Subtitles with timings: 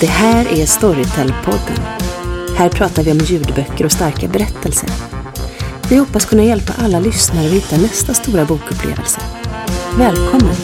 [0.00, 1.80] Det här är Storytel-podden.
[2.56, 4.90] Här pratar vi om ljudböcker och starka berättelser.
[5.90, 9.20] Vi hoppas kunna hjälpa alla lyssnare att hitta nästa stora bokupplevelse.
[9.98, 10.54] Välkommen!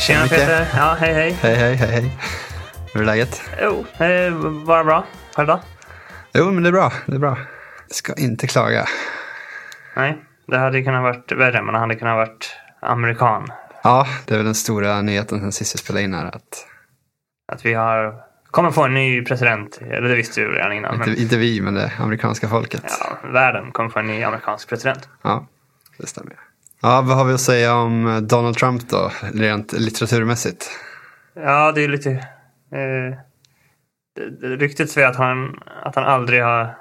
[0.00, 0.26] Tjena.
[0.28, 0.66] Peter!
[0.76, 1.36] Ja, hej hej!
[1.40, 2.12] Hej, hej, hej, hej.
[2.94, 3.42] Hur är läget?
[3.62, 5.04] Jo, eh, bara bra.
[5.34, 5.60] Själv då?
[6.34, 6.92] Jo, men det är bra.
[7.06, 7.38] Det är bra.
[7.90, 8.86] Ska inte klaga.
[9.96, 12.50] Nej, det hade kunnat varit värre, men det hade kunnat varit
[12.80, 13.48] amerikan.
[13.86, 16.26] Ja, det är väl den stora nyheten sen sist vi spelade in här.
[16.26, 16.66] Att,
[17.52, 18.14] Att vi har
[18.50, 20.94] kommer få en ny president, eller det visste vi redan innan.
[20.94, 22.82] inte, Men, inte vi, men det amerikanska folket.
[23.00, 25.08] ja, världen kommer få en ny amerikansk president.
[25.22, 25.46] Ja,
[25.98, 26.32] det stämmer.
[26.82, 30.70] Ja, vad har vi att säga om eh, Donald Trump då, rent litteraturmässigt?
[31.34, 32.10] Ja, det är lite...
[32.10, 33.18] Eh,
[34.42, 36.76] ryktet säger att han, att han aldrig har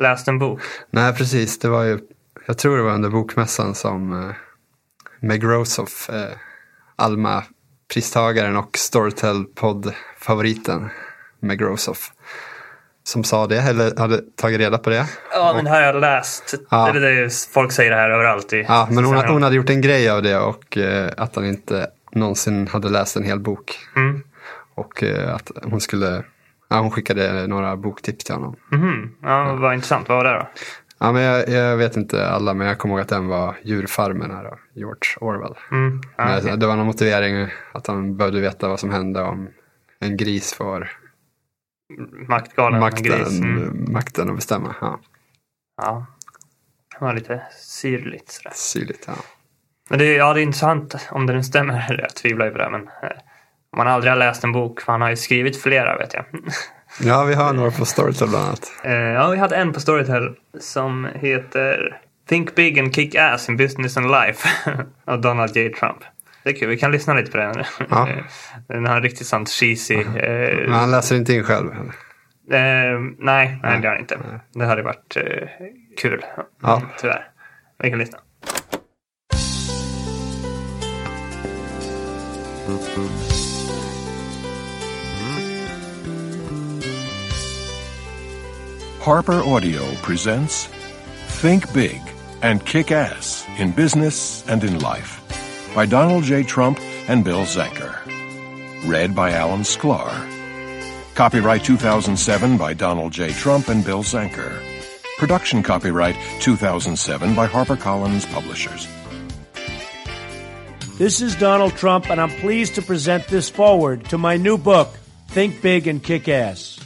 [0.00, 0.60] läst en bok.
[0.90, 1.58] Nej, precis.
[1.58, 1.98] Det var ju,
[2.46, 4.32] jag tror det var under bokmässan som
[5.20, 6.30] Meg Rosoff, eh,
[6.96, 10.90] Alma-pristagaren och Storytel-podd-favoriten
[11.40, 12.12] Meg Rosoff,
[13.04, 15.06] som sa det, eller hade tagit reda på det.
[15.32, 16.54] Ja, men det har jag läst.
[16.70, 16.92] Ja.
[16.92, 18.52] Det är, folk säger det här överallt.
[18.52, 21.44] I, Ja, men hon, hon hade gjort en grej av det och eh, att han
[21.44, 23.78] inte någonsin hade läst en hel bok.
[23.96, 24.22] Mm.
[24.74, 26.24] Och eh, att hon skulle,
[26.68, 28.56] ja, hon skickade några boktips till honom.
[28.72, 29.14] Mhm.
[29.22, 30.08] Ja, vad intressant.
[30.08, 30.48] Vad var det då?
[31.02, 34.30] Ja, men jag, jag vet inte alla, men jag kommer ihåg att den var Djurfarmen
[34.30, 35.54] här av George Orwell.
[35.70, 36.00] Mm.
[36.16, 36.56] Ja, Men okej.
[36.56, 39.48] Det var någon motivering att han behövde veta vad som hände om
[39.98, 40.90] en gris får
[42.28, 43.40] Maktgalen makten, gris.
[43.40, 43.92] Mm.
[43.92, 44.74] makten att bestämma.
[44.80, 45.00] Ja,
[45.82, 46.06] Ja.
[46.98, 48.52] Det var lite syrligt sådär.
[48.54, 49.04] syrligt.
[49.06, 49.14] Ja.
[49.90, 51.96] Men det är, ja, det är intressant om det nu stämmer.
[52.02, 52.70] Jag tvivlar ju på det.
[52.70, 53.10] Men eh,
[53.72, 56.24] om man aldrig har läst en bok, för han har ju skrivit flera vet jag.
[57.04, 58.72] ja, vi har några på Storytel bland annat.
[58.84, 63.56] Eh, ja, vi hade en på Storytel som heter Think Big and Kick Ass in
[63.56, 64.48] Business and Life
[65.06, 65.68] av Donald J.
[65.68, 65.98] Trump.
[66.44, 67.64] Det är kul, vi kan lyssna lite på den.
[67.90, 68.08] Ja.
[68.68, 69.94] Den har riktigt sånt cheesy.
[69.94, 71.70] Eh, Men han läser inte in själv.
[71.72, 71.84] eller?
[72.92, 74.18] Eh, nej, nej, det gör han inte.
[74.54, 75.48] Det hade varit eh,
[75.98, 76.24] kul.
[76.62, 76.82] Ja.
[77.00, 77.28] Tyvärr.
[77.82, 78.18] Vi kan lyssna.
[89.00, 90.66] Harper Audio presents
[91.40, 92.02] Think Big
[92.42, 96.42] and Kick Ass in Business and in Life by Donald J.
[96.42, 96.78] Trump
[97.08, 97.96] and Bill Zanker.
[98.86, 100.10] Read by Alan Sklar.
[101.14, 103.32] Copyright 2007 by Donald J.
[103.32, 104.62] Trump and Bill Zanker.
[105.16, 108.86] Production copyright 2007 by HarperCollins Publishers.
[110.98, 114.94] This is Donald Trump, and I'm pleased to present this forward to my new book,
[115.28, 116.79] Think Big and Kick Ass.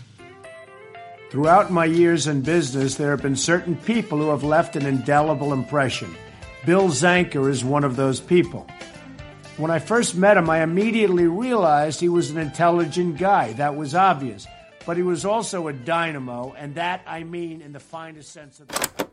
[1.34, 5.52] Throughout my years in business, there have been certain people who have left an indelible
[5.52, 6.14] impression.
[6.64, 8.68] Bill Zanker is one of those people.
[9.56, 13.52] When I first met him, I immediately realized he was an intelligent guy.
[13.54, 14.46] That was obvious.
[14.86, 18.68] But he was also a dynamo, and that I mean in the finest sense of
[18.68, 19.04] the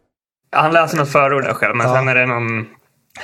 [0.51, 2.67] Han läser något förord själv, men sen är det någon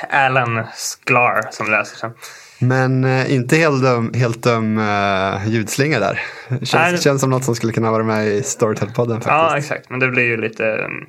[0.09, 2.13] Alan Sklar som läser sen.
[2.59, 6.19] Men eh, inte helt dum, helt dum eh, ljudslinga där.
[6.49, 9.27] Känns, Nej, känns som något som skulle kunna vara med i Storytel-podden faktiskt.
[9.27, 9.89] Ja, exakt.
[9.89, 10.63] Men det blir ju lite...
[10.63, 11.07] um,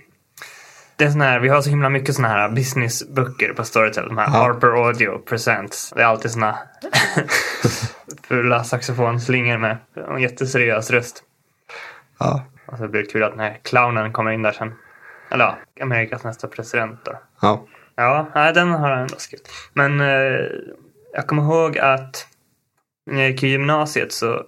[0.96, 4.08] Det är sån här, vi har så himla mycket såna här businessböcker på Storytel.
[4.08, 5.92] De här Harper Audio Presents.
[5.96, 6.58] Det är alltid såna
[8.28, 9.76] fula saxofonslingor med
[10.08, 11.22] en jätteseriös röst.
[12.18, 12.44] Ja.
[12.66, 14.74] Och så blir det kul att den här clownen kommer in där sen.
[15.30, 17.12] Eller ja, Amerikas nästa president då.
[17.42, 17.66] Ja.
[17.96, 19.48] Ja, nej, den har han ändå skrivit.
[19.72, 20.46] Men eh,
[21.18, 22.26] jag kommer ihåg att
[23.06, 24.42] när jag gick i gymnasiet så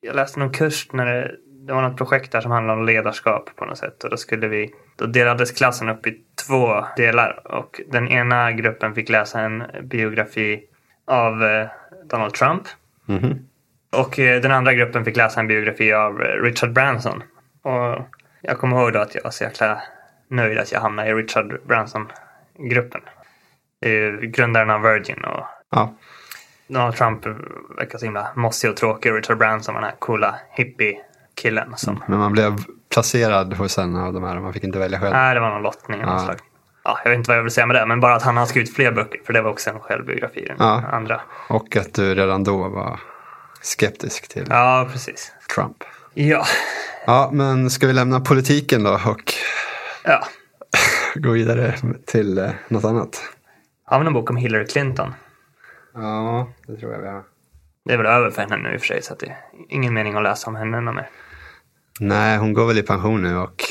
[0.00, 1.36] jag läste någon kurs när det,
[1.66, 4.04] det var något projekt där som handlade om ledarskap på något sätt.
[4.04, 7.56] Och då skulle vi, då delades klassen upp i två delar.
[7.56, 10.64] Och den ena gruppen fick läsa en biografi
[11.06, 11.68] av eh,
[12.04, 12.62] Donald Trump.
[13.92, 17.22] Och eh, den andra gruppen fick läsa en biografi av eh, Richard Branson.
[17.62, 18.06] Och
[18.40, 19.82] jag kommer ihåg då att jag var så jäkla
[20.28, 23.00] nöjd att jag hamnade i Richard Branson-gruppen.
[24.22, 25.94] Grundaren av Virgin och ja.
[26.68, 27.26] Donald Trump
[27.78, 29.10] verkar så himla mossig och tråkig.
[29.12, 32.02] Richard Branson var den här coola hippie-killen som...
[32.06, 32.56] Men man blev
[32.90, 35.12] placerad hos en av de här och man fick inte välja själv.
[35.12, 36.24] Nej, det var någon lottning av något Ja.
[36.24, 36.38] slag.
[36.84, 38.46] Ja, jag vet inte vad jag vill säga med det, men bara att han har
[38.46, 39.20] skrivit fler böcker.
[39.26, 40.82] För det var också en självbiografi, den Ja.
[40.92, 41.20] andra.
[41.48, 43.00] Och att du redan då var
[43.60, 45.32] skeptisk till Ja, precis.
[45.54, 45.76] Trump.
[46.14, 46.44] Ja,
[47.06, 49.32] Ja, men ska vi lämna politiken då och
[50.04, 50.24] ja.
[51.14, 51.74] gå vidare
[52.06, 53.22] till eh, något annat?
[53.84, 55.14] Har vi någon bok om Hillary Clinton?
[55.94, 57.22] Ja, det tror jag vi har.
[57.84, 59.36] Det är väl över för henne nu i och för sig, så att det är
[59.68, 61.10] ingen mening att läsa om henne ännu mer.
[62.00, 63.62] Nej, hon går väl i pension nu och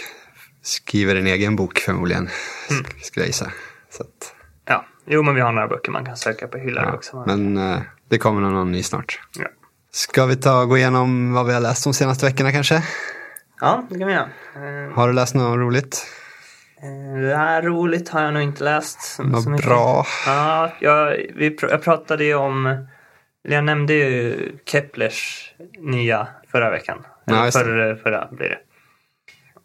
[0.62, 2.29] skriver en egen bok förmodligen.
[2.69, 2.83] Mm.
[3.01, 3.51] Skulle jag gissa.
[3.89, 4.35] Så att,
[4.65, 7.23] Ja, Jo, men vi har några böcker man kan söka på hyllan Ja, också.
[7.27, 7.79] men eh,
[8.09, 9.19] det kommer nog någon ny snart.
[9.39, 9.47] Ja.
[9.91, 12.83] Ska vi ta och gå igenom vad vi har läst de senaste veckorna kanske?
[13.62, 14.29] ja, det kan vi göra.
[14.56, 16.06] Eh, Har du läst något roligt?
[16.83, 19.19] Eh, Det här roligt har jag nog inte läst.
[19.19, 19.66] mycket.
[19.66, 20.06] bra?
[20.25, 22.88] Ja, jag, vi, jag pratade ju om,
[23.42, 24.36] jag nämnde ju
[24.66, 27.06] Keplers nya förra veckan.
[27.28, 27.51] Eller det.
[27.51, 28.60] förra, förra blir det.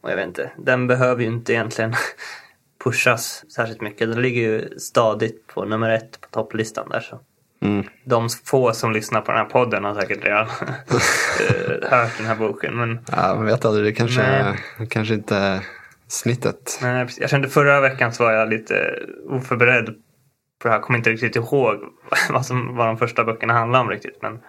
[0.02, 1.94] Och jag vet inte, den behöver ju inte egentligen
[2.84, 4.08] pushas särskilt mycket.
[4.10, 7.00] Den ligger ju stadigt på nummer ett på topplistan där.
[7.00, 7.20] Så.
[7.62, 7.86] Mm.
[8.04, 10.46] De få som lyssnar på den här podden har säkert redan
[11.48, 12.76] eh, hört den här boken.
[12.76, 14.88] Men Ja, man vet aldrig, det kanske, Nej.
[14.90, 15.60] kanske inte
[16.08, 16.78] snittet.
[16.82, 17.20] Nej, precis.
[17.20, 18.98] jag kände förra veckan så var jag lite
[19.28, 19.94] oförberedd.
[20.62, 21.76] För jag kommer inte riktigt ihåg
[22.30, 24.22] vad, som, vad de första böckerna handlade om riktigt.
[24.22, 24.40] Men,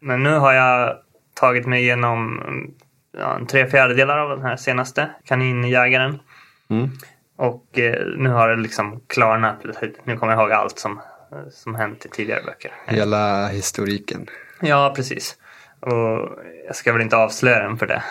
[0.00, 0.96] men nu har jag
[1.34, 2.40] tagit mig igenom
[3.18, 6.18] ja, tre fjärdedelar av den här senaste, Kaninjägaren.
[6.70, 6.90] Mm.
[7.36, 9.64] Och eh, nu har det liksom klarnat.
[10.04, 11.00] Nu kommer jag ihåg allt som,
[11.50, 12.72] som hänt i tidigare böcker.
[12.86, 14.26] Hela historiken.
[14.60, 15.36] Ja, precis.
[15.80, 18.02] Och jag ska väl inte avslöja den för det.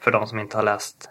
[0.00, 1.10] För de som inte har läst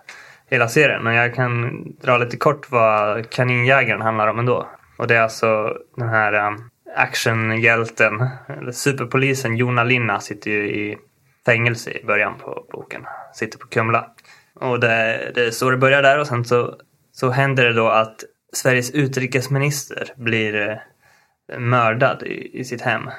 [0.54, 1.04] hela serien.
[1.04, 4.70] Men jag kan dra lite kort vad Kaninjägaren handlar om ändå.
[4.98, 10.98] Och det är alltså den här um, actionhjälten, eller superpolisen Jona Linna sitter ju i
[11.46, 13.06] fängelse i början på boken.
[13.34, 14.08] Sitter på Kumla.
[14.56, 16.76] Och det, det är så det börjar där och sen så,
[17.12, 18.24] så händer det då att
[18.54, 23.14] Sveriges utrikesminister blir eh, mördad i, i sitt hem eh,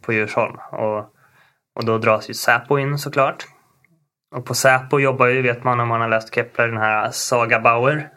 [0.00, 0.56] på Djursholm.
[0.72, 0.98] Och,
[1.74, 3.46] och då dras ju Säpo in såklart.
[4.32, 7.60] Och på Säpo jobbar ju, vet man om man har läst Kepler, den här Saga
[7.60, 8.08] Bauer.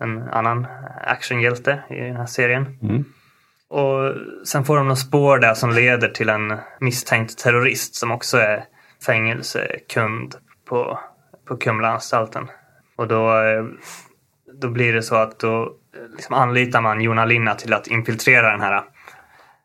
[0.00, 0.66] En annan
[1.06, 2.78] actionhjälte i den här serien.
[2.82, 3.04] Mm.
[3.68, 4.14] Och
[4.46, 8.64] sen får de några spår där som leder till en misstänkt terrorist som också är
[9.06, 10.34] fängelsekund
[10.68, 10.98] på,
[11.48, 12.48] på Kumlaanstalten.
[12.96, 13.64] Och då, eh,
[14.60, 18.50] då blir det så att då eh, liksom anlitar man Jona Linna till att infiltrera
[18.50, 18.82] den här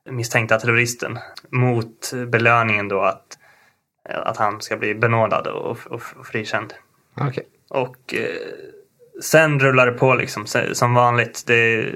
[0.10, 1.20] misstänkta terroristen
[1.52, 3.39] mot belöningen då att,
[4.14, 6.74] att han ska bli benådad och, och, och frikänd.
[7.22, 7.48] Okej.
[7.70, 8.20] Och eh,
[9.22, 11.44] sen rullar det på liksom som vanligt.
[11.48, 11.96] Det är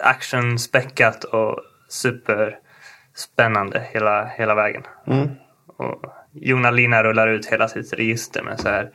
[0.00, 4.82] actionspäckat och superspännande hela, hela vägen.
[5.06, 5.28] Mm.
[5.66, 8.90] Och Jona Lina rullar ut hela sitt register med så här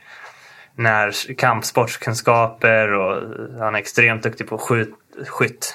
[0.74, 3.22] när kampsportskunskaper och
[3.58, 4.94] han är extremt duktig på skjut,
[5.26, 5.74] skytt.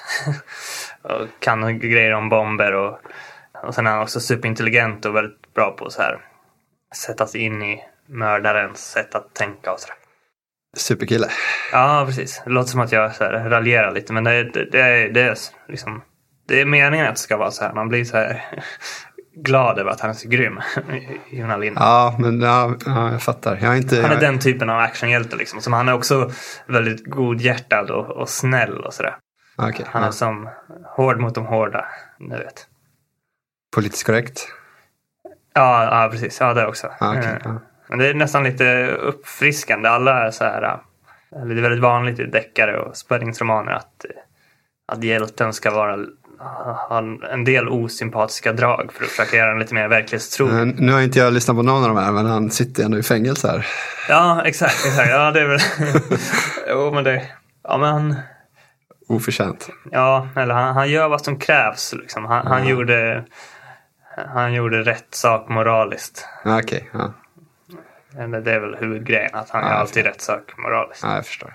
[1.01, 2.99] och kan grejer om bomber och,
[3.63, 6.19] och sen är han också superintelligent och väldigt bra på så här
[6.95, 9.95] sätta sig in i mördarens sätt att tänka och sådär.
[10.77, 11.27] Superkille.
[11.71, 12.41] Ja, precis.
[12.45, 15.21] Det låter som att jag så här, raljerar lite men det, det, det, är, det
[15.21, 16.01] är liksom
[16.47, 17.73] det är meningen att det ska vara så här.
[17.73, 18.43] Man blir så här
[19.35, 20.59] glad över att han är så grym.
[21.59, 21.77] Lind.
[21.79, 23.57] Ja, men ja, ja, jag fattar.
[23.61, 23.95] Jag har inte...
[23.95, 25.61] Han är jag, den typen av actionhjälte liksom.
[25.61, 26.31] Som han är också
[26.67, 29.15] väldigt godhjärtad och, och snäll och sådär.
[29.57, 30.11] Okej, Han är ja.
[30.11, 30.49] som
[30.95, 31.85] hård mot de hårda.
[32.19, 32.67] Du vet.
[33.75, 34.47] Politiskt korrekt.
[35.53, 36.39] Ja, ja precis.
[36.39, 36.87] Ja, det också.
[36.99, 37.59] Ja, okej, Eh, ja.
[37.89, 39.89] Men det är nästan lite uppfriskande.
[39.89, 40.63] Alla är så här.
[40.63, 44.11] eh, Eller det är väldigt vanligt i deckare och spänningsromaner att, eh,
[44.97, 45.97] att hjälten ska vara
[46.89, 46.97] ha
[47.31, 50.55] en- del osympatiska drag för att försöka göra den lite mer verklighetstrogen.
[50.55, 52.97] Men Nu har inte jag lyssnat på någon av de här, men han sitter ändå
[52.97, 53.65] i fängelse här.
[54.09, 54.85] Ja, exakt.
[54.85, 55.09] exakt.
[55.09, 55.59] Ja, det är väl...
[56.69, 57.21] jo, men det...
[57.63, 58.15] Ja, men han...
[59.07, 59.69] Oförtjänt.
[59.91, 61.93] Ja, eller han, han gör vad som krävs.
[61.93, 62.25] Liksom.
[62.25, 63.23] Han, han, gjorde,
[64.29, 66.27] han gjorde rätt sak moraliskt.
[66.45, 67.13] Ja, Okej, ja.
[68.19, 71.03] Eller det är väl huvudgrejen, att han Ja, gör alltid rätt sak moraliskt.
[71.03, 71.53] ja, jag förstår.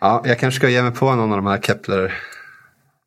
[0.00, 2.14] Ja, jag kanske ska ge mig på någon av de här Kepler.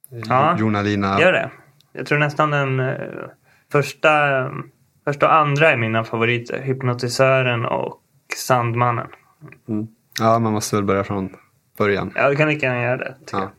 [0.10, 1.20] Ja, Jona Lina.
[1.22, 1.50] Gör det.
[1.94, 2.96] Jag tror nästan den eh,
[3.72, 4.12] första,
[5.06, 6.60] första och andra är mina favoriter.
[6.62, 8.02] Hypnotisören och
[8.36, 9.08] Sandmannen.
[10.20, 11.36] Ja, man måste väl börja från
[11.78, 12.12] början.
[12.16, 13.16] Ja, du kan lika gärna göra det.
[13.32, 13.40] Ja.
[13.40, 13.50] jag.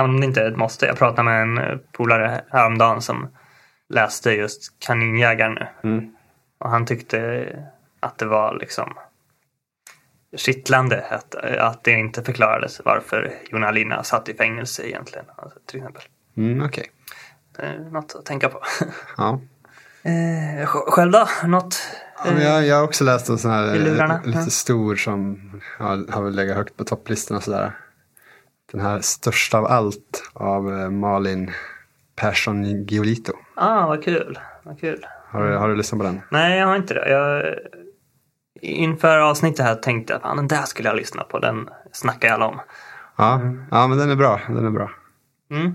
[0.00, 0.86] Även om det inte är ett måste.
[0.86, 3.28] Jag pratade med en eh, polare häromdagen som
[3.94, 5.66] läste just Kaninjägaren nu.
[5.90, 6.14] Mm.
[6.58, 7.46] Och han tyckte
[8.00, 8.94] att det var liksom
[10.36, 15.24] kittlande att, att det inte förklarades varför Jona Linna satt i fängelse egentligen.
[15.36, 16.02] Alltså, till exempel.
[16.36, 16.90] Mm, Okej.
[17.56, 18.60] Det är något att tänka på.
[19.16, 19.40] Ja.
[20.02, 21.28] Eh, sj- själv då?
[21.46, 21.76] Något?
[22.24, 23.80] Ja, jag, jag har också läst en sån här eh,
[24.24, 24.46] lite Ja.
[24.46, 26.84] stor som ja, har väl legat högt på
[27.40, 27.72] sådär.
[28.72, 31.50] Den här Största av allt av eh, Malin
[32.16, 33.32] Persson Giolito.
[33.56, 34.38] Ah, vad kul.
[34.62, 35.06] Vad kul.
[35.30, 36.20] Har, du- har du lyssnat på den?
[36.30, 37.08] Nej, jag har inte det.
[37.10, 37.54] Jag,
[38.60, 41.38] inför avsnittet här tänkte jag att den där skulle jag lyssna på.
[41.38, 42.60] Den snackar alla om.
[43.16, 43.40] Ja,
[43.70, 44.40] ja men den är bra.
[44.48, 44.90] Den är bra.
[45.50, 45.72] Mm.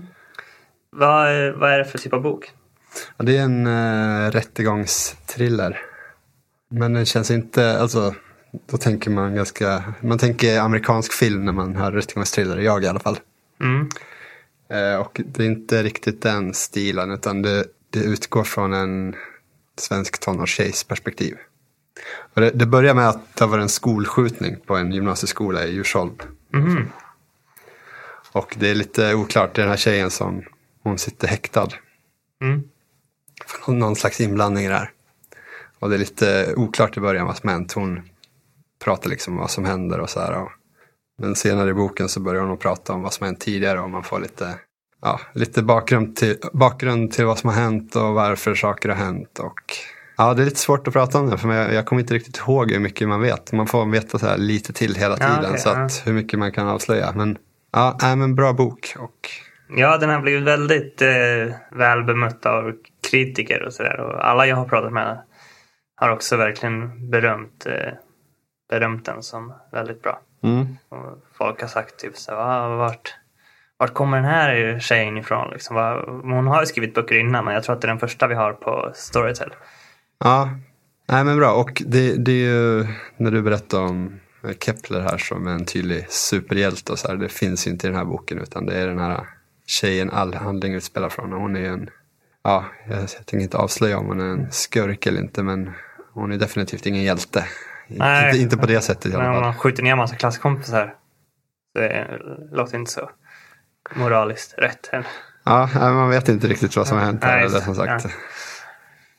[0.90, 2.50] Vad, är- vad är det för typ av bok?
[3.16, 5.78] Ja, det är en uh, rättegångstriller.
[6.70, 8.14] Men den känns inte, alltså,
[8.70, 13.00] då tänker man ganska, man tänker amerikansk film när man hör rättegångstriller, jag i alla
[13.00, 13.16] fall.
[13.60, 13.88] Mm.
[14.70, 19.16] Eh, och det är inte riktigt den stilen utan det, det utgår från en
[19.76, 21.36] svensk tonårstjejs perspektiv.
[22.34, 26.14] Och det, det börjar med att det var en skolskjutning på en gymnasieskola i Djursholm.
[26.52, 26.88] Mhm.
[28.32, 30.42] Och det är lite oklart, det är den här tjejen som
[30.82, 31.68] hon sitter häktad.
[32.42, 32.62] Mm.
[33.46, 34.90] För någon slags inblandning här.
[35.78, 37.72] Och det är lite oklart i början vad som hänt.
[37.72, 38.02] Hon
[38.84, 40.32] pratar liksom om vad som händer och så här.
[40.32, 40.50] Och,
[41.20, 44.02] men senare i boken så börjar hon prata om vad som hänt tidigare och man
[44.02, 44.54] får lite,
[45.02, 49.38] ja, lite bakgrund, till, bakgrund till vad som har hänt och varför saker har hänt.
[49.38, 49.62] Och,
[50.16, 52.38] ja, det är lite svårt att prata om det för jag, jag kommer inte riktigt
[52.38, 53.52] ihåg hur mycket man vet.
[53.52, 56.52] Man får veta så lite till hela Ja, tiden okej, så att hur mycket man
[56.52, 57.12] kan avslöja.
[57.14, 57.38] Men
[57.72, 58.94] ja, nej, men bra bok.
[58.98, 59.30] Och,
[59.76, 62.72] Ja, den har blivit väldigt eh, väl bemött av
[63.10, 64.00] kritiker och sådär.
[64.00, 65.18] Och alla jag har pratat med
[65.96, 67.92] har också verkligen berömt, eh,
[68.70, 70.20] berömt den som väldigt bra.
[70.42, 70.66] Mm,
[71.38, 73.14] folk har sagt typ så här, "Va, vart,
[73.76, 75.50] vart kommer den här tjejen ifrån?
[75.50, 77.98] Liksom, Va- hon har ju skrivit böcker innan men jag tror att det är den
[77.98, 79.50] första vi har på Storytel.
[80.24, 80.50] Ja,
[81.08, 81.52] nej men bra.
[81.52, 84.20] Och det, det är ju när du berättar om
[84.64, 87.16] Kepler här som en tydlig superhjälte och så här.
[87.16, 89.26] Det finns ju inte i den här boken utan det är den här
[89.66, 91.32] tjejen all handling utspelar från.
[91.32, 91.90] Hon är ju en,
[92.42, 95.70] ja, jag, jag tänker inte avslöja om hon är en skurk eller inte men
[96.12, 97.44] hon är definitivt ingen hjälte.
[97.98, 98.26] Nej.
[98.26, 99.42] Inte, inte på det sättet i Men alla om fall.
[99.42, 100.94] man skjuter ner en massa klasskompisar
[101.72, 102.06] så det
[102.52, 103.10] låter inte så
[103.94, 104.90] moraliskt rätt.
[105.44, 107.36] Ja, man vet inte riktigt vad som har hänt här.
[107.36, 108.04] Nej, Eller, som sagt.
[108.04, 108.10] ja.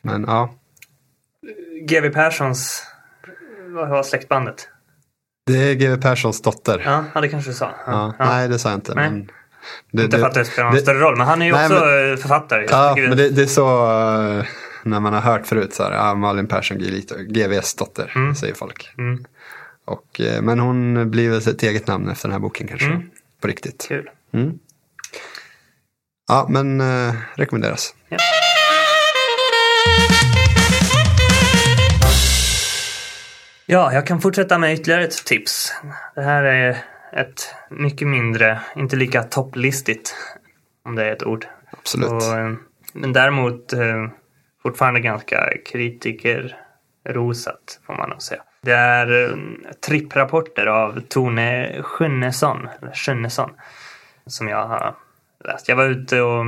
[0.02, 0.54] Men ja,
[1.90, 2.84] GW Perssons,
[3.76, 4.68] vad var släktbandet?
[5.46, 6.82] det är GW Perssons dotter.
[6.86, 7.72] Ja, ja, det kanske du sa.
[7.86, 8.26] Ja, Ja.
[8.26, 8.94] Nej, det sa jag inte.
[8.96, 9.10] Nej.
[9.10, 9.28] Men
[9.92, 11.66] det, Inte för att det spelar någon det- större roll, men han är ju Nej,
[11.66, 12.68] också men- författare.
[12.70, 13.92] Ja, men det, det är så
[14.40, 14.46] eh,
[14.84, 18.36] när man har hört förut så här, ja, Malin Persson Gilito, GVs dotter, Mm.
[18.36, 18.94] säger folk.
[18.98, 19.26] Mm,
[19.86, 23.10] Och, eh, men hon blir väl ett eget namn efter den här boken kanske, Mm.
[23.42, 23.86] på riktigt.
[23.90, 24.10] kul.
[24.34, 24.60] Mm.
[26.28, 27.96] Ja, men eh, rekommenderas.
[28.10, 28.18] Ja.
[33.66, 35.74] Ja, jag kan fortsätta med ytterligare ett tips.
[36.16, 36.78] Det här är
[37.14, 40.16] ett mycket mindre, inte lika topplistigt,
[40.86, 41.46] om det är ett ord.
[41.72, 42.10] Absolut.
[42.10, 42.54] Och, eh,
[42.94, 44.08] men däremot eh,
[44.64, 48.44] fortfarande ganska kritikerrosat, får man nog säga.
[48.62, 49.36] Det är eh,
[49.88, 53.52] tripprapporter av Tone Schunnesson, Schunnesson,
[54.26, 54.96] som jag har
[55.46, 55.70] läst.
[55.70, 56.46] Jag var ute och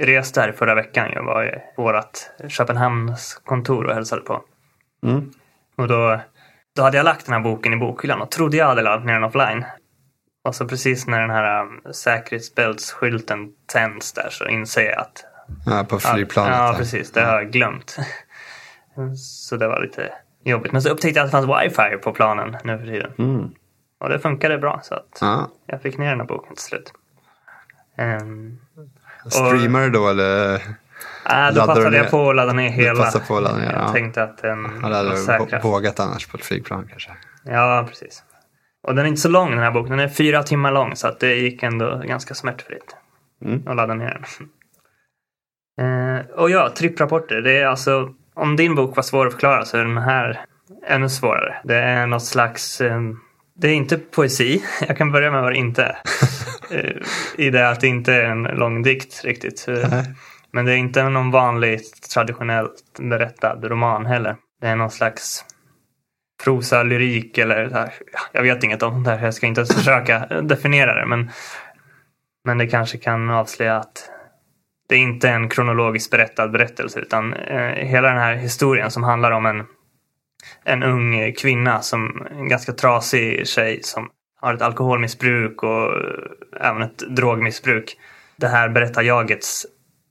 [0.00, 1.10] reste här förra veckan.
[1.12, 4.42] Jag var i vårt Köpenhamns kontor och hälsade på.
[5.02, 5.32] Mm.
[5.76, 6.20] Och då,
[6.76, 9.14] då hade jag lagt den här boken i bokhyllan och trodde jag hade laddat ner
[9.14, 9.64] den offline.
[10.44, 15.24] Och så precis när den här um, säkerhetsbältsskylten tänds där så inser jag att
[15.66, 16.56] Ja, på flygplanet.
[16.56, 16.74] Ja, här.
[16.78, 17.12] precis.
[17.12, 17.96] Det har jag glömt.
[19.16, 20.12] Så det var lite
[20.44, 20.72] jobbigt.
[20.72, 23.12] Men så upptäckte jag att det fanns wifi på planen nu för tiden.
[23.18, 23.50] Mm.
[24.00, 25.50] Och det funkade bra så att Ja.
[25.66, 26.92] jag fick ner den här boken till slut.
[27.98, 28.58] Um,
[29.30, 30.54] Streamar du då eller?
[30.54, 30.60] äh,
[31.54, 33.04] då du passade jag på att ladda ner hela.
[33.04, 33.92] passar på att ladda ner, jag ja.
[33.92, 35.64] tänkte att den Hade var du säkrast.
[35.64, 37.10] vågat annars på ett flygplan kanske?
[37.44, 38.22] Ja, precis.
[38.82, 39.90] Och den är inte så lång den här boken.
[39.90, 42.96] Den är fyra timmar lång så att det gick ändå ganska smärtfritt
[43.44, 43.68] Mm.
[43.68, 44.48] att ladda ner den.
[45.80, 47.40] Eh, och ja, tripprapporter.
[47.40, 50.40] Det är alltså, om din bok var svår att förklara så är den här
[50.86, 51.54] ännu svårare.
[51.64, 53.00] Det är något slags, eh,
[53.56, 54.62] det är inte poesi.
[54.88, 55.98] Jag kan börja med vad det inte är.
[56.70, 56.96] Eh,
[57.36, 59.68] I det att det inte är en lång dikt riktigt.
[59.68, 60.04] Eh, Nej.
[60.52, 61.80] Men det är inte någon vanlig
[62.14, 64.36] traditionellt berättad roman heller.
[64.60, 65.44] Det är någon slags
[66.44, 67.92] prosa, lyrik eller så här.
[68.12, 69.24] Ja, Jag vet inget om det här.
[69.24, 71.06] Jag ska inte ens försöka definiera det.
[71.06, 71.30] Men,
[72.44, 74.10] men det kanske kan avslöja att
[74.88, 79.30] det är inte en kronologiskt berättad berättelse utan eh, hela den här historien som handlar
[79.30, 79.64] om en,
[80.64, 84.10] en ung kvinna som en ganska trasig tjej som
[84.40, 87.96] har ett alkoholmissbruk och eh, även ett drogmissbruk.
[88.36, 89.66] Det här berättar jagets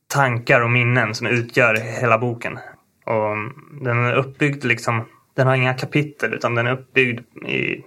[0.08, 2.60] tankar och minnen som utgör hela boken.
[3.06, 3.36] Och
[3.82, 7.84] den är uppbyggd liksom, den har inga kapitel utan den är uppbyggd i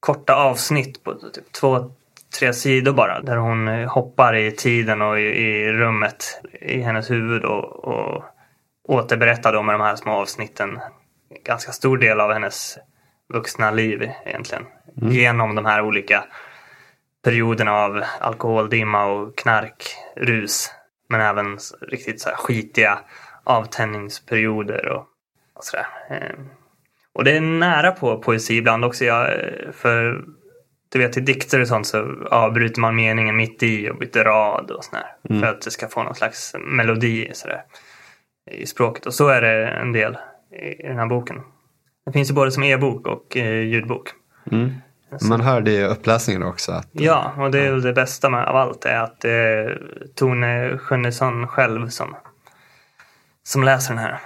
[0.00, 1.90] korta avsnitt på typ två,
[2.38, 3.20] tre sidor bara.
[3.20, 8.24] Där hon eh, hoppar i tiden och i, i rummet i hennes huvud och, och
[8.88, 10.78] återberättar då med de här små avsnitten
[11.44, 12.78] ganska stor del av hennes
[13.32, 14.64] vuxna liv egentligen.
[14.94, 16.24] Genom de här olika
[17.24, 20.72] perioderna av alkoholdimma och knarkrus.
[21.08, 22.98] Men även riktigt så här skitiga
[23.44, 25.06] avtändningsperioder och,
[25.54, 25.86] och sådär.
[26.10, 26.36] Eh,
[27.12, 29.04] Och det är nära på poesi ibland också.
[29.04, 30.24] Jag, eh, för
[30.88, 34.70] du vet i dikter och sånt så avbryter man meningen mitt i och byter rad
[34.70, 35.40] och sådär.
[35.40, 37.62] För att det ska få någon slags melodi sådär,
[38.50, 39.06] i språket.
[39.06, 40.18] Och så är det en del
[40.78, 41.36] i, den här boken.
[42.06, 44.08] Det finns ju både som e-bok och eh, ljudbok.
[44.52, 44.72] Mm.
[45.28, 46.72] Man hör det i uppläsningen också.
[46.72, 49.82] Att, Ja, och det är väl det bästa med, av allt är att det är
[50.14, 52.16] Tone Schunnesson själv som,
[53.42, 54.18] som läser den här.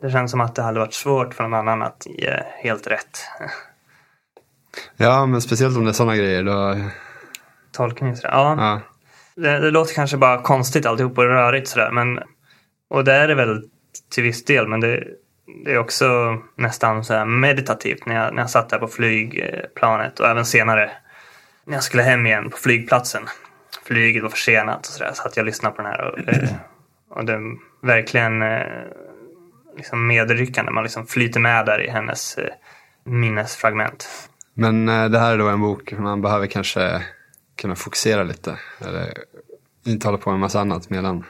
[0.00, 3.18] Det känns som att det hade varit svårt för någon annan att ge helt rätt
[4.96, 6.44] ja, men speciellt om det är sådana grejer.
[6.44, 6.76] Då,
[7.72, 8.16] tolkning.
[8.16, 8.34] Sådär.
[8.34, 8.80] Ja, ja.
[9.42, 11.90] det, det låter kanske bara konstigt alltihop och rörigt sådär.
[11.90, 12.20] Men,
[12.90, 13.62] och det är det väl
[14.10, 14.68] till viss del.
[14.68, 15.04] Men det,
[15.64, 20.28] det är också nästan så meditativt när jag, när jag satt där på flygplanet och
[20.28, 20.90] även senare
[21.64, 23.22] när jag skulle hem igen på flygplatsen.
[23.84, 26.00] Flyget var försenat och sådär så att jag lyssnade på den här.
[26.04, 26.18] Och,
[27.18, 27.40] och det är
[27.82, 28.66] verkligen eh,
[29.76, 30.72] liksom medryckande.
[30.72, 32.50] Man liksom flyter med där i hennes eh,
[33.04, 34.29] minnesfragment.
[34.54, 37.02] Men eh, det här är då en bok man behöver kanske
[37.60, 38.58] kunna fokusera lite.
[38.80, 39.12] Eller
[39.86, 41.24] inte hålla på med en massa annat medan.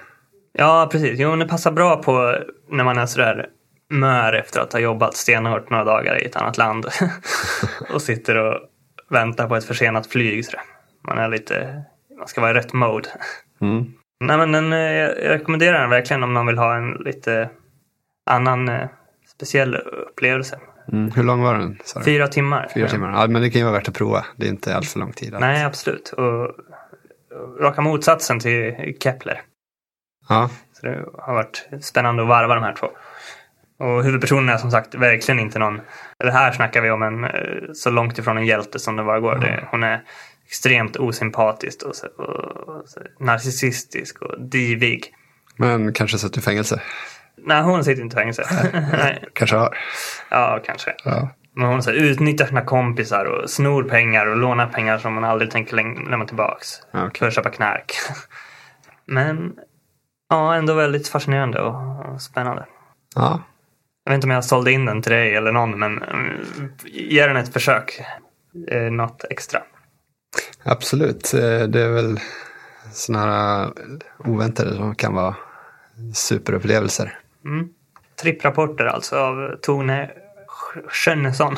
[0.53, 1.21] Ja, precis.
[1.21, 3.49] Jo, det passar bra på när man är sådär
[3.91, 6.87] mör efter att ha jobbat stenhårt några dagar i ett annat land
[7.95, 8.61] och sitter och
[9.11, 10.45] väntar på ett försenat flyg.
[10.45, 10.63] Sådär.
[11.09, 11.83] Man är lite,
[12.19, 13.09] man ska vara i rätt mode.
[13.61, 13.93] Mm.
[14.21, 17.51] Nej, men den, eh, jag rekommenderar den verkligen om man vill ha en lite
[18.27, 18.89] annan eh,
[19.27, 20.61] speciell upplevelse.
[20.93, 21.11] Mm.
[21.11, 21.79] Hur lång var den?
[21.97, 22.03] du?
[22.05, 22.71] Fyra timmar.
[22.75, 23.13] Fyra timmar.
[23.13, 24.25] Ja, men det kan ju vara värt att prova.
[24.37, 25.35] Det är inte alls för lång tid.
[25.35, 25.41] alls.
[25.41, 26.09] Nej, absolut.
[26.09, 26.51] Och,
[27.61, 29.43] raka motsatsen till Kepler.
[30.29, 32.87] Ja, Så det har varit spännande att varva de här två.
[33.79, 35.81] Och huvudpersonen är som sagt verkligen inte någon,
[36.23, 37.31] eller här snackar vi om en eh,
[37.75, 39.35] så långt ifrån en hjälte som det bara går.
[39.39, 40.03] Det, hon är
[40.47, 45.15] extremt osympatisk och, så- och, och så narcissistisk och divig.
[45.57, 46.81] men kanske suttit i fängelse.
[47.37, 48.45] Nej, hon sitter inte i fängelse.
[48.93, 49.25] Nej.
[49.33, 49.79] Kanske har.
[50.31, 50.95] Ja, kanske.
[51.05, 51.29] Ja.
[51.55, 55.25] Men hon så här, utnyttjar sina kompisar och snor pengar och lånar pengar som man
[55.25, 55.77] aldrig tänker
[56.11, 56.69] lämna tillbaks.
[56.91, 57.19] Ja, okej.
[57.19, 57.93] För att köpa knark.
[59.07, 59.53] Men
[60.29, 62.67] ja, ändå väldigt fascinerande och, spännande.
[63.15, 63.43] ja.
[64.05, 66.43] Jag vet inte om jag sålde in den till dig eller någon, men mm,
[66.85, 68.01] ge den ett försök.
[68.69, 69.61] Eh, något extra.
[70.65, 71.35] Absolut.
[71.35, 72.21] Eh, Det är väl
[72.93, 73.71] sådana här
[74.19, 75.37] oväntade som kan vara
[76.15, 77.19] superupplevelser.
[77.45, 77.69] Mm.
[78.23, 80.11] Tripprapporter alltså av Tone
[80.89, 81.57] Schönnesson.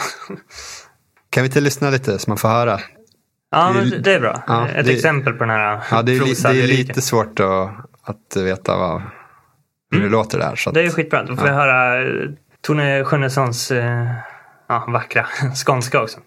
[1.31, 2.81] Kan vi inte lyssna lite så man får höra?
[3.51, 4.43] Ja, Det är- men det är bra.
[4.47, 7.41] ja, ett det- exempel på den här Ja, det är, li- det är lite svårt
[7.41, 7.71] att,
[8.03, 9.03] att veta vad,
[9.91, 10.57] hur det låter där.
[10.57, 11.23] Så att, Det är skitbra.
[11.23, 14.13] Då får vi höra eh, Tone Schönnessons eh,
[14.69, 15.27] ja, vackra
[15.67, 16.21] skånska också.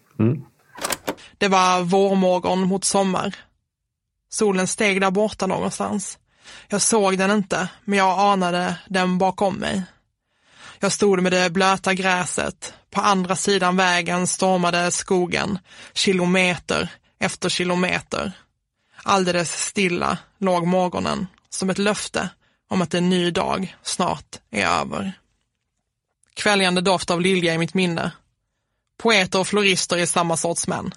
[1.37, 3.35] Det var vårmorgon mot sommar.
[4.29, 6.17] Solen steg där borta någonstans.
[6.67, 9.83] Jag såg den inte, men jag anade den bakom mig.
[10.79, 12.73] Jag stod med det blöta gräset.
[12.91, 15.59] På andra sidan vägen stormade skogen,
[15.93, 18.31] kilometer efter kilometer.
[19.03, 22.29] Alldeles stilla låg morgonen, som ett löfte
[22.69, 25.13] om att en ny dag snart är över.
[26.33, 28.11] Kväljande doft av lilja i mitt minne.
[28.97, 30.91] Poeter och florister är samma sorts män.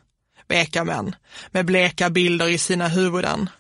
[0.48, 1.16] Veka män,
[1.50, 3.50] med bleka bilder i sina huvuden.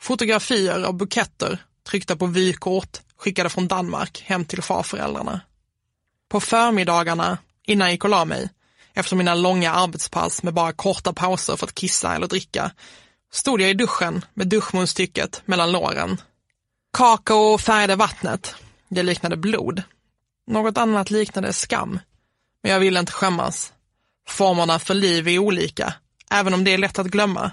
[0.00, 1.58] Fotografier av buketter
[1.88, 5.40] tryckta på vykort skickade från Danmark hem till farföräldrarna.
[6.28, 8.50] På förmiddagarna, innan jag gick och la mig,
[8.94, 12.70] efter mina långa arbetspass med bara korta pauser för att kissa eller dricka,
[13.32, 16.20] stod jag i duschen med duschmunstycket mellan låren.
[16.92, 18.54] Kakao färgade vattnet.
[18.88, 19.82] Det liknade blod.
[20.46, 21.98] Något annat liknade skam.
[22.62, 23.72] Men jag ville inte skämmas.
[24.28, 25.94] Formerna för liv är olika,
[26.30, 27.50] även om det är lätt att glömma.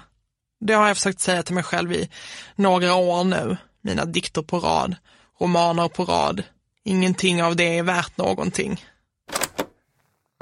[0.66, 2.10] Det har jag försökt säga till mig själv i
[2.56, 3.56] några år nu.
[3.82, 4.96] Mina dikter på rad,
[5.40, 6.42] romaner på rad.
[6.84, 8.84] Ingenting av det är värt någonting.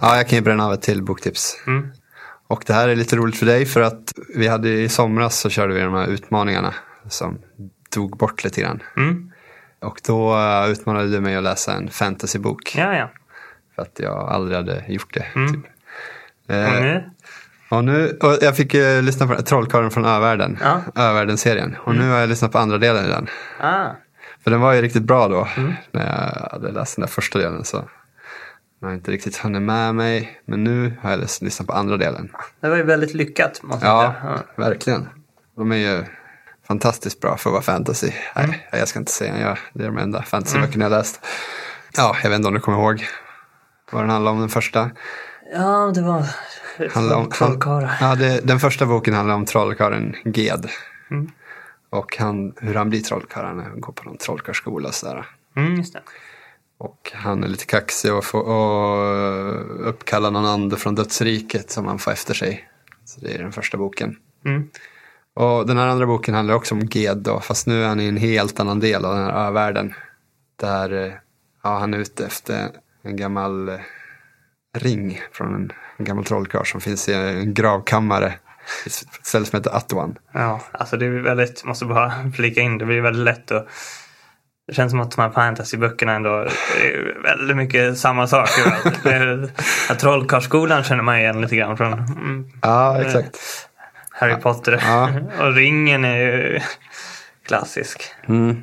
[0.03, 1.57] Ja, jag kan ju bränna av ett till boktips.
[1.67, 1.93] Mm.
[2.47, 5.51] Och det här är lite roligt för dig för att vi hade i somras så
[5.51, 6.75] körde vi de här utmaningarna
[7.09, 7.39] som
[7.91, 8.83] tog bort lite grann.
[8.97, 9.33] Mm.
[9.81, 12.75] Och då eh, utmanade du mig att läsa en fantasybok.
[12.77, 13.11] Ja, ja.
[13.75, 15.27] För att jag aldrig hade gjort det.
[15.35, 15.53] Mm.
[15.53, 15.65] Typ.
[16.49, 16.97] Eh?
[17.69, 20.59] Och nu, och jag fick eh, lyssna på Trollkarlen från Övärlden.
[20.63, 20.81] Ja.
[20.95, 21.77] Övärlden-serien.
[21.85, 23.29] Och nu har jag lyssnat på andra delen i den.
[23.61, 23.87] Ah.
[24.45, 25.49] För den var ju riktigt bra då.
[25.57, 25.73] Mm.
[25.91, 27.65] När jag hade läst den där första delen.
[27.65, 27.85] Så
[28.81, 30.41] jag har inte riktigt hunnit med mig.
[30.45, 32.31] Men nu har jag lyssnat på andra delen.
[32.61, 35.09] Det var ju väldigt lyckat, måste jag Ja, verkligen.
[35.57, 36.05] De är ju
[36.69, 38.11] fantastiskt bra för att vara fantasy.
[38.35, 38.51] Mm.
[38.51, 39.59] Nej, jag ska inte säga jag.
[39.73, 41.27] Det är de enda fantasyböckerna jag läst.
[41.97, 43.07] Ja, jag vet inte om du kommer ihåg
[43.91, 44.91] vad den handlar om den första.
[45.53, 46.27] Ja, det var
[46.93, 47.97] Handlar om, trollkarlar.
[48.01, 50.69] ja, det, den första boken handlar om trollkarlen Ged.
[51.11, 51.31] Mm.
[51.91, 53.45] Och han, hur han blir trollkarl.
[53.45, 54.91] Han går på någon trollkarlskola.
[55.57, 56.03] Mm, just det.
[56.79, 61.99] Och han är lite kaxig och, får, och uppkallar någon ande från dödsriket som han
[61.99, 62.69] får efter sig.
[63.05, 64.17] Så det är den första boken.
[64.45, 64.71] Mm.
[65.35, 68.07] Och den här andra boken handlar också om Ged då, fast nu är han i
[68.07, 69.95] en helt annan del av den här övärlden.
[70.57, 71.13] Där eh,
[71.63, 72.71] ja, han är ute efter
[73.03, 73.79] en gammal eh,
[74.75, 78.35] ring från en, en gammal trollkarl som finns i en gravkammare
[78.87, 78.93] ett
[79.27, 80.19] ställe som heter Atuan.
[80.33, 83.67] Ja, alltså det är väldigt, måste bara flika in, det blir väldigt lätt att
[84.67, 86.31] det känns som att de här fantasyböckerna ändå
[86.83, 88.49] är väldigt mycket samma sak.
[89.89, 93.39] Ja, Trollkarlsskolan känner man igen lite grann från mm, Ja, exakt.
[94.11, 94.83] Harry Potter.
[94.87, 95.11] Ja.
[95.41, 96.61] Och ringen är ju
[97.47, 98.03] klassisk.
[98.29, 98.63] Mm.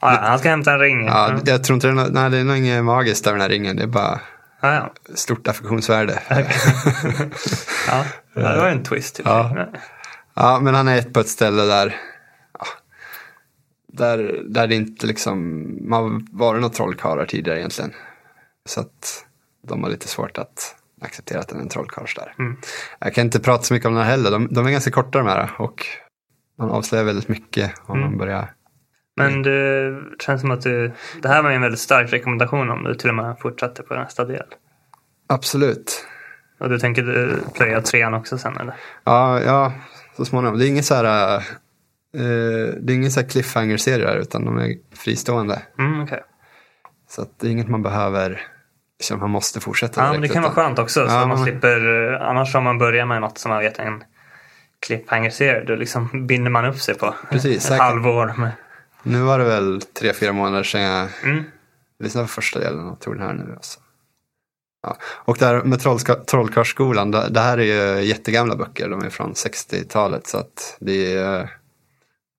[0.00, 1.06] Ja, han ska hämta en ring.
[1.06, 1.40] Ja, ja.
[1.44, 3.48] jag tror inte det är, nå- nej, det är nog inget magiskt över den här
[3.48, 3.76] ringen.
[3.76, 4.20] Det är bara
[4.64, 5.14] Ja, ja.
[5.14, 6.22] stort affektionsvärde.
[7.88, 9.16] Ja, det var en twist.
[9.16, 9.26] Typ.
[9.26, 9.66] Ja.
[10.34, 11.96] Ja, men han är på ett ställe där,
[13.92, 17.92] där, där det inte liksom, man har varit några trollkarlar tidigare egentligen.
[18.66, 19.24] Så att
[19.66, 22.34] de har lite svårt att acceptera att det är en trollkarl där.
[22.38, 22.56] Mm.
[22.98, 25.18] Jag kan inte prata så mycket om den här heller, de, de är ganska korta
[25.18, 25.86] de här och
[26.58, 28.08] man avslöjar väldigt mycket om Mm.
[28.10, 28.52] man börjar.
[29.16, 32.94] Men det känns som att du, det här var en väldigt stark rekommendation om du
[32.94, 34.46] till och med fortsatte på nästa del.
[35.28, 36.06] Absolut.
[36.60, 38.74] Och du tänker plöja trean också sen eller?
[39.04, 39.72] Ja, ja,
[40.16, 40.58] så småningom.
[40.58, 41.42] Det är ingen så här, eh,
[42.80, 45.62] det är ingen så här cliffhanger-serie där, utan de är fristående.
[45.78, 46.22] Mm, okej.
[47.08, 48.40] Så att det är inget man behöver,
[48.98, 51.08] liksom, man måste fortsätta Ja, men det kan vara utan- skönt också.
[51.08, 53.84] Så man men- slipper, eh, annars om man börjar med något som man vet är
[53.84, 54.02] en
[54.86, 58.34] cliffhanger-serie, då liksom binder man upp sig på Precis, ett halvår.
[58.38, 58.50] Med,
[59.04, 61.44] Nu var det väl tre, fyra månader sedan jag mm,
[61.98, 63.52] lyssnade på första delen och tog den här nu.
[63.54, 63.80] Alltså.
[64.82, 64.96] Ja.
[65.02, 65.80] Och det här med
[66.26, 70.26] Trollkarlsskolan, det, det här är ju jättegamla böcker, de är från 60-talet.
[70.26, 71.48] Så att det är eh,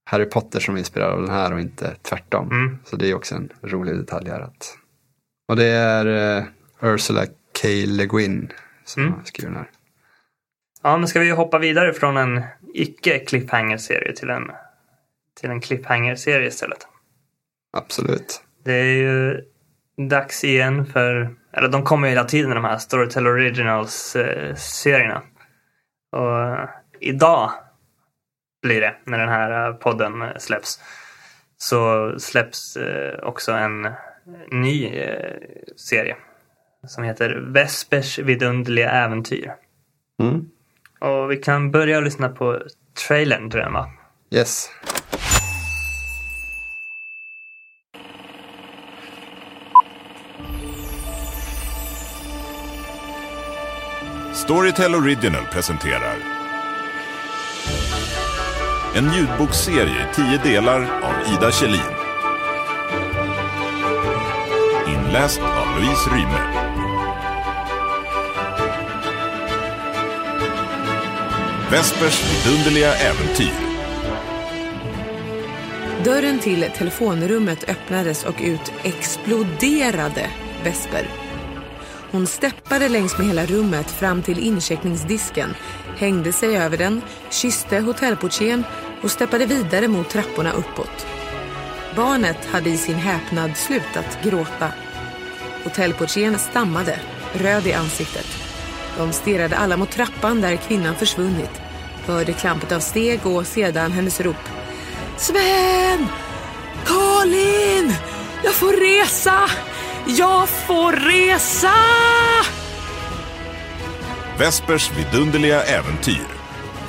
[0.05, 2.51] Harry Potter som är inspirerad av den här och inte tvärtom.
[2.51, 2.77] Mm.
[2.85, 4.39] Så det är också en rolig detalj här.
[4.41, 4.77] Att...
[5.47, 6.43] Och det är eh,
[6.81, 7.25] Ursula
[7.61, 7.67] K.
[7.85, 8.51] Le Guin
[8.85, 9.13] som Mm.
[9.13, 9.69] har skrivit den här.
[10.83, 14.51] Ja, men ska vi hoppa vidare från en icke cliffhanger-serie till en,
[15.41, 16.87] till en cliffhanger-serie istället?
[17.73, 18.41] Absolut.
[18.63, 19.43] Det är ju
[20.09, 25.21] dags igen för, eller de kommer ju hela tiden de här Storytel Originals-serierna.
[26.11, 26.69] Och
[26.99, 27.51] idag
[28.61, 30.79] blir det, när den här podden släpps,
[31.57, 33.87] så släpps eh, också en
[34.51, 35.37] ny eh,
[35.75, 36.15] serie
[36.87, 39.53] som heter Vespers vidunderliga äventyr.
[40.23, 40.49] Mm.
[40.99, 42.61] Och vi kan börja lyssna på
[43.07, 43.89] trailern tror jag va?
[44.31, 44.69] Yes.
[54.45, 56.17] Storytel Original presenterar
[58.95, 61.81] En ljudboksserie i tio delar av Ida Kjellin.
[64.87, 66.39] Inläst av Louise Ryme.
[71.71, 73.53] Vespers vidunderliga äventyr.
[76.03, 80.29] Dörren till telefonrummet öppnades och ut exploderade
[80.63, 81.24] Vesper.
[82.15, 85.55] Hon steppade längs med hela rummet fram till incheckningsdisken,
[85.97, 88.63] hängde sig över den, kysste hotellportieren
[89.01, 91.07] och steppade vidare mot trapporna uppåt.
[91.95, 94.71] Barnet hade i sin häpnad slutat gråta.
[95.63, 96.99] Hotellportieren stammade,
[97.33, 98.27] röd i ansiktet.
[98.97, 101.61] De stirrade alla mot trappan där kvinnan försvunnit,
[102.05, 104.49] hörde klampet av steg och sedan hennes rop.
[105.17, 106.07] Sven!
[106.85, 107.93] Karin!
[108.43, 109.49] Jag får resa!
[110.07, 111.73] Jag får resa!
[114.39, 116.27] Vespers vidunderliga äventyr.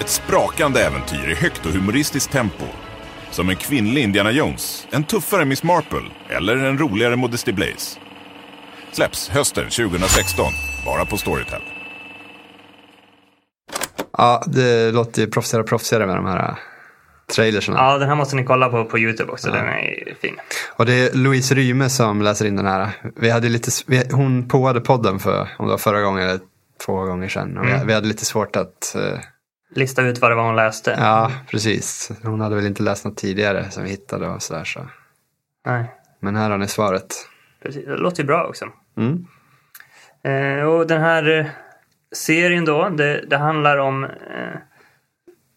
[0.00, 2.64] Ett sprakande äventyr i högt och humoristiskt tempo.
[3.30, 7.98] Som en kvinnlig Indiana Jones, en tuffare Miss Marple eller en roligare Modesty Blaze.
[8.92, 10.46] Släpps hösten 2016,
[10.84, 11.62] bara på Storytel.
[14.18, 16.58] Ja, det låter ju proffsigare och proffsigare med de här
[17.34, 17.78] trailerserna.
[17.78, 19.50] Ja, den här måste ni kolla på på Youtube också.
[19.50, 20.36] Den är fin.
[20.76, 22.90] Och det är Louise Ryme som läser in den här.
[23.16, 26.40] Vi hade lite, vi, hon påade podden för, om det var förra gången eller
[26.86, 27.58] två gånger sedan.
[27.58, 27.86] Och vi, Mm.
[27.86, 29.18] vi hade lite svårt att, eh,
[29.74, 30.96] Lista ut vad det var hon läste.
[31.00, 32.10] ja precis.
[32.22, 34.64] Hon hade väl inte läst något tidigare som vi hittade och sådär.
[34.64, 34.80] Så.
[35.66, 37.06] Nej, Men här har ni svaret.
[37.62, 37.84] precis.
[37.84, 38.64] Det låter ju bra också.
[38.96, 39.26] Mm.
[40.24, 41.46] Eh, och den här eh,
[42.14, 44.10] serien då, det, det handlar om eh,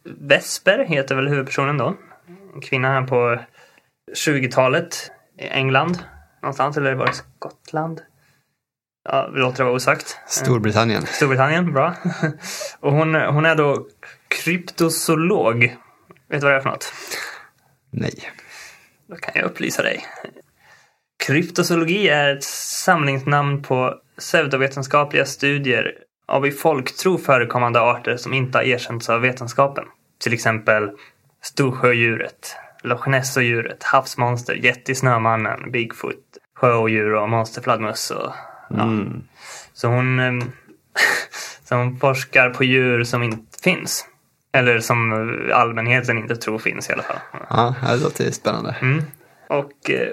[0.04, 1.96] Vesper heter väl huvudpersonen då.
[2.56, 3.40] En kvinna här på
[4.16, 6.04] 20-talet i England
[6.42, 8.02] någonstans, eller var det Skottland?
[9.04, 10.18] Ja, vi låter det vara osagt.
[10.28, 11.06] Storbritannien.
[11.06, 11.96] Storbritannien, bra.
[12.80, 13.88] och hon, hon är då
[14.28, 15.78] kryptozoolog.
[16.30, 16.94] Vet du vad det är för något?
[17.92, 18.32] Nej.
[19.08, 20.06] Då kan jag upplysa dig.
[21.26, 25.94] Kryptozoologi är ett samlingsnamn på pseudovetenskapliga studier
[26.30, 29.86] av i folktro förekommande arter som inte har erkänts av vetenskapen.
[30.24, 30.92] Till exempel
[31.42, 36.16] Storsjödjuret, Loch Ness-djuret, havsmonster, Yeti, Snömannen, Bigfoot,
[36.56, 38.12] sjöodjur och monsterfladdermöss.
[38.70, 38.84] Ja.
[38.84, 39.24] Mm.
[39.74, 40.46] Så hon, eh,
[41.64, 44.06] så hon forskar på djur som inte finns.
[44.52, 45.12] Eller som
[45.54, 47.20] allmänheten inte tror finns i alla fall.
[47.50, 48.76] Ja, det låter spännande.
[48.82, 49.04] Mm.
[49.50, 50.10] Och eh,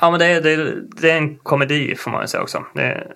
[0.00, 2.64] ja, men det är, det, är, det är en komedi får man ju säga också.
[2.74, 3.12] Det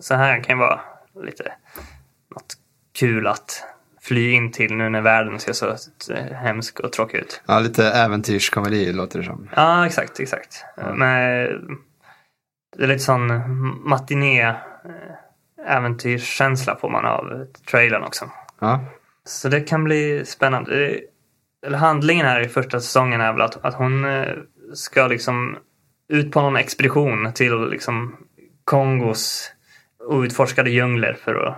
[0.00, 0.80] så här kan ju vara
[1.24, 1.52] lite
[2.34, 2.54] något
[2.98, 3.64] kul att
[4.00, 5.66] fly in till nu när världen ser så
[6.12, 7.42] eh, hemsk och tråkig ut.
[7.46, 9.48] Ja, lite äventyrskomedi låter det som.
[9.56, 10.64] Ja, exakt, exakt.
[10.94, 10.98] Men
[12.76, 13.26] det är lite sån
[13.88, 14.54] matiné eh,
[15.66, 18.30] äventyrskänsla får man av trailern också.
[18.58, 18.84] Ja,
[19.24, 21.00] Så det kan bli spännande.
[21.66, 24.34] Eller handlingen här i första säsongen är väl att, att hon eh,
[24.74, 25.56] ska liksom
[26.08, 28.16] ut på någon expedition till liksom
[28.64, 29.52] Kongos
[30.06, 31.56] outforskade djungler för att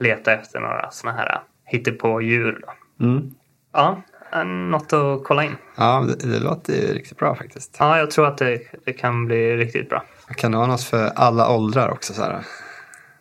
[0.00, 2.64] leta efter några såna här hittepå djur.
[2.66, 3.04] Då.
[3.04, 3.34] mm.
[3.72, 4.02] Ja,
[4.44, 5.56] något att kolla in.
[5.76, 7.76] ja det, det låter riktigt bra faktiskt.
[7.78, 10.04] Ja, jag tror att det, det kan bli riktigt bra.
[10.36, 12.12] Kan det vara något för alla åldrar också?
[12.12, 12.44] Så här?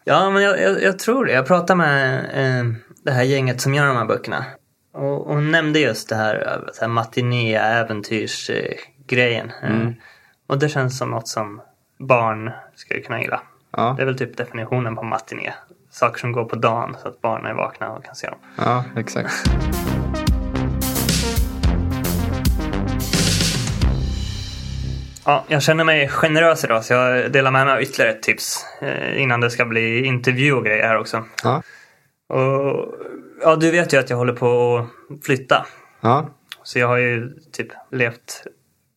[0.03, 1.31] Ja, men jag, jag, jag tror det.
[1.31, 2.65] Jag pratade med eh,
[3.03, 4.45] det här gänget som gör de här böckerna.
[4.93, 9.51] Och, hon nämnde just det här, eh, så här matiné äventyrsgrejen.
[9.63, 9.81] Eh.
[9.81, 9.89] Eh,
[10.47, 11.61] och det känns som något som
[11.99, 13.41] barn skulle kunna gilla.
[13.77, 15.53] Ja, Det är väl typ definitionen på matiné.
[15.91, 18.39] Saker som går på dagen så att barnen är vakna och kan se dem.
[18.57, 19.33] ja exakt.
[25.25, 28.65] Ja, jag känner mig generös idag så jag delar med mig av ytterligare ett tips.
[28.81, 31.23] Eh, innan det ska bli intervju och grejer här också.
[31.43, 31.61] Ja,
[32.29, 32.93] Och,
[33.41, 34.77] ja, du vet ju att jag håller på
[35.09, 35.65] att flytta.
[36.01, 36.29] ja,
[36.63, 38.43] Så jag har ju typ levt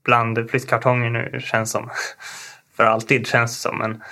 [0.05, 1.91] bland flyttkartonger nu känns som.
[2.77, 3.79] För alltid känns det som.
[3.79, 4.03] Men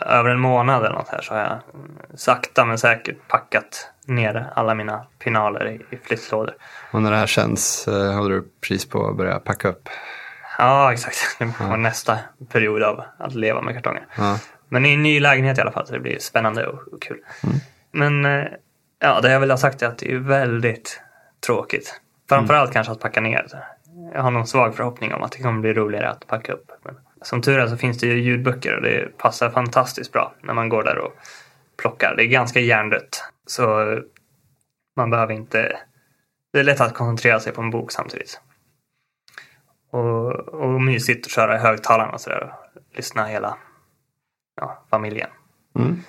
[0.00, 4.50] över en månad eller något här så har jag mm, sakta men säkert packat ner
[4.54, 6.54] alla mina pinaler i, i flyttlådor.
[6.90, 9.88] och när det här känns eh, håller du precis på att börja packa upp.
[10.58, 11.16] Ja, exakt.
[11.38, 12.18] Det var nästa
[12.52, 14.06] period av att leva med kartonger.
[14.16, 17.02] Ja, Men i en ny lägenhet i alla fall så det blir spännande och, och
[17.02, 17.18] kul.
[17.92, 18.44] Men eh,
[19.00, 21.00] ja, det jag vill ha sagt är att det är väldigt
[21.46, 22.00] tråkigt.
[22.28, 23.46] Framförallt kanske att packa ner.
[24.14, 26.70] Jag har någon svag förhoppning om att det kommer bli roligare att packa upp.
[26.82, 30.54] Men som tur är så finns det ju ljudböcker och det passar fantastiskt bra när
[30.54, 31.12] man går där och
[31.76, 32.14] plockar.
[32.16, 33.24] Det är ganska hjärndött.
[33.46, 33.98] Så
[34.96, 35.78] man behöver inte...
[36.52, 38.40] Det är lätt att koncentrera sig på en bok samtidigt.
[39.90, 42.54] Och, och mysigt att köra i högtalarna och sådär.
[42.96, 43.56] Lyssna hela
[44.56, 45.30] ja, familjen.
[45.78, 46.02] Mm.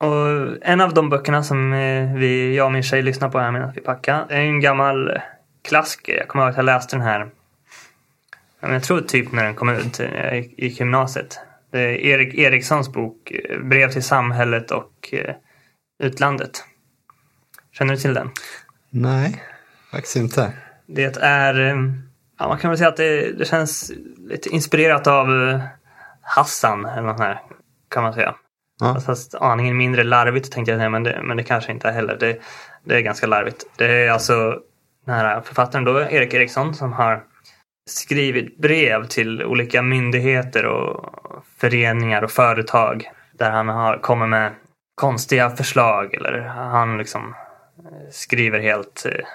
[0.00, 3.52] Och en av de böckerna som eh, vi, jag och min tjej lyssnar på här
[3.52, 5.18] medan vi packar är en gammal
[5.62, 6.16] klassiker.
[6.16, 7.30] Jag kommer ihåg att jag läste den här
[8.60, 11.38] jag tror typ när den kom ut eh, gick gymnasiet.
[11.70, 15.34] Det är Erik Erikssons bok eh, Brev till samhället och eh,
[16.02, 16.64] utlandet.
[17.72, 18.30] Känner du till den?
[18.90, 19.42] nej,
[19.90, 20.52] faktiskt inte.
[20.86, 21.54] Det är,
[22.38, 25.60] ja, man kan väl säga att det, det känns lite inspirerat av
[26.20, 27.40] Hassan eller något här
[27.90, 28.34] kan man säga.
[28.80, 29.00] Ja.
[29.00, 32.16] Fast aningen mindre larvigt tänkte jag säga, men det, men det kanske inte är heller.
[32.20, 32.38] Det,
[32.84, 33.64] det är ganska larvigt.
[33.76, 34.58] Det är alltså
[35.06, 37.24] den här författaren då, Erik Eriksson, som har
[37.90, 41.14] skrivit brev till olika myndigheter och
[41.58, 44.52] föreningar och företag där han har kommit med
[44.94, 47.34] konstiga förslag eller han liksom
[47.78, 49.26] eh, skriver helt eh,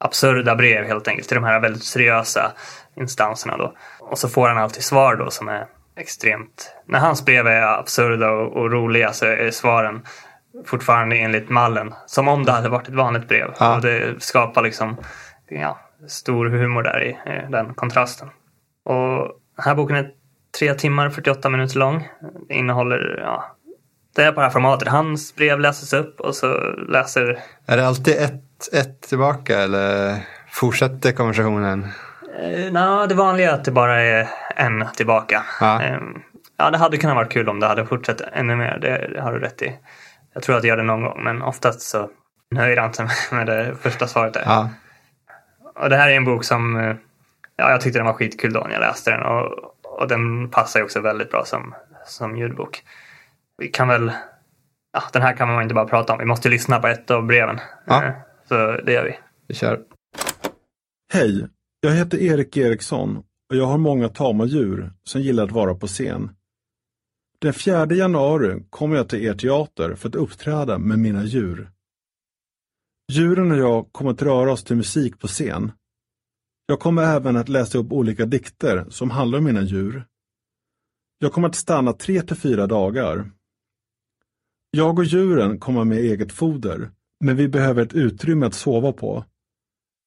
[0.00, 2.52] absurda brev helt enkelt till de här väldigt seriösa
[2.96, 3.74] instanserna då.
[4.00, 6.74] Och så får han alltid svar då som är extremt...
[6.86, 10.06] När hans brev är absurda och, och roliga så är svaren
[10.66, 11.94] fortfarande enligt mallen.
[12.06, 13.54] Som om det hade varit ett vanligt brev.
[13.58, 13.76] Ja.
[13.76, 14.96] Och det skapar liksom
[15.48, 18.28] ja, stor humor där i eh, den kontrasten.
[18.84, 19.18] Och
[19.56, 20.10] den här boken är
[20.58, 22.08] tre timmar 48 minuter lång.
[22.48, 23.56] Det innehåller, ja,
[24.16, 24.88] det är på det här formatet.
[24.88, 26.46] Hans brev läses upp och så
[26.88, 30.16] läser Är det alltid ett, ett tillbaka eller
[30.50, 31.88] fortsätter konversationen?
[32.38, 35.42] Eh, nej, det vanliga är att det bara är en tillbaka.
[35.60, 35.82] Ja.
[35.82, 35.98] Eh,
[36.56, 38.78] ja, det hade kunnat vara kul om det hade fortsatt ännu mer.
[38.78, 39.72] Det, det har du rätt i.
[40.34, 42.10] Jag tror att det gör det någon gång, men oftast så
[42.50, 44.34] nöjer han sig med det första svaret.
[44.34, 44.42] Där.
[44.46, 44.68] Ja,
[45.74, 46.96] Och det här är en bok som eh,
[47.56, 49.22] ja, jag tyckte den var skitkul då när jag läste den.
[49.22, 51.74] Och, och den passar ju också väldigt bra som,
[52.06, 52.82] som ljudbok.
[53.58, 54.12] Vi kan väl...
[54.92, 56.18] Ja, den här kan man inte bara prata om.
[56.18, 57.60] Vi måste lyssna på ett av breven.
[57.86, 58.04] Ja.
[58.04, 58.12] Eh,
[58.48, 58.54] Så
[58.86, 59.18] det gör vi.
[59.48, 59.80] vi kör.
[61.12, 61.46] Hej,
[61.80, 63.16] jag heter Erik Eriksson
[63.50, 66.30] och jag har många tama djur som gillar att vara på scen.
[67.40, 71.70] Den 4 januari kommer jag till er teater för att uppträda med mina djur.
[73.12, 75.72] Djuren och jag kommer att röra oss till musik på scen.
[76.66, 80.06] Jag kommer även att läsa upp olika dikter som handlar om mina djur.
[81.18, 83.30] Jag kommer att stanna tre till fyra dagar.
[84.70, 86.90] Jag och djuren kommer med eget foder,
[87.20, 89.24] men vi behöver ett utrymme att sova på.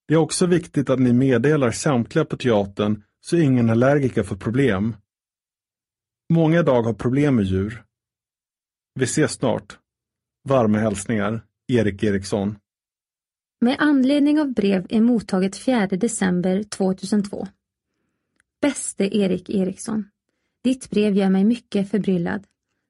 [0.07, 4.95] Det är också viktigt att ni meddelar samtliga på teatern så ingen allergiker får problem.
[6.33, 7.83] Många idag har problem med djur.
[8.93, 9.79] Vi ses snart.
[10.49, 12.57] Varma hälsningar, Erik Eriksson.
[13.59, 17.47] Med anledning av brev är mottaget 4 december 2002.
[18.61, 20.09] Bäste Erik Eriksson.
[20.63, 22.43] Ditt brev gör mig mycket förbryllad.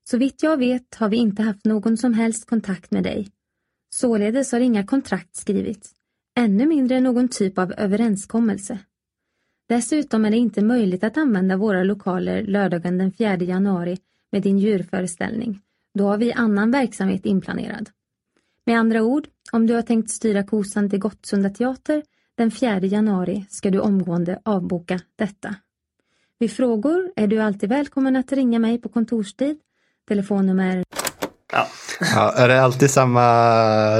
[0.09, 3.27] Så vitt jag vet har vi inte haft någon som helst kontakt med dig.
[3.89, 5.91] Således har inga kontrakt skrivits.
[6.37, 8.79] Ännu mindre någon typ av överenskommelse.
[9.69, 13.97] Dessutom är det inte möjligt att använda våra lokaler lördagen den 4 januari
[14.31, 15.61] med din djurföreställning.
[15.93, 17.89] Då har vi annan verksamhet inplanerad.
[18.67, 22.03] Med andra ord, om du har tänkt styra kosan till Gottsunda teater
[22.37, 25.55] den 4 januari ska du omgående avboka detta.
[26.39, 29.57] Vid frågor är du alltid välkommen att ringa mig på kontorstid.
[30.07, 30.83] Telefonnummer
[31.51, 31.67] Ja.
[32.15, 33.21] Ja, är det alltid samma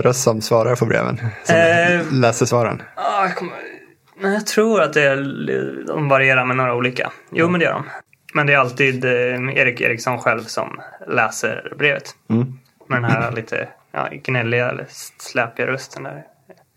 [0.01, 1.17] röst som svarar på breven?
[1.43, 2.13] Som Eh.
[2.13, 2.81] läser svaren?
[2.95, 3.53] Ah, jag, kommer...
[4.21, 5.17] Nej, jag tror att det är...
[5.87, 7.11] de varierar med några olika.
[7.31, 7.83] Jo, men det gör de.
[8.33, 9.11] Men det är alltid eh,
[9.57, 12.15] Erik Eriksson själv som läser brevet.
[12.29, 12.53] Mm.
[12.89, 14.85] Med den här lite ja, gnälliga eller
[15.17, 16.03] släpiga rösten.
[16.03, 16.23] Där.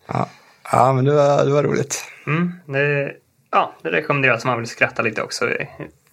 [0.07, 0.29] Ja.
[0.73, 2.05] ja, men det var, det var roligt.
[2.27, 3.13] Mm, det,
[3.51, 5.69] ja, det rekommenderas om man vill skratta lite också i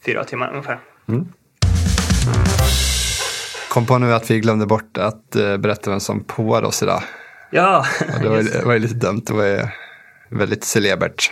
[0.05, 0.79] fyra timmar ungefär.
[3.69, 7.03] Kom på nu att vi glömde bort att eh, berätta vem som påade oss idag.
[7.51, 9.21] Ja, Och det var, det var ju lite dumt.
[9.25, 9.67] Det var ju
[10.29, 11.31] väldigt celebert.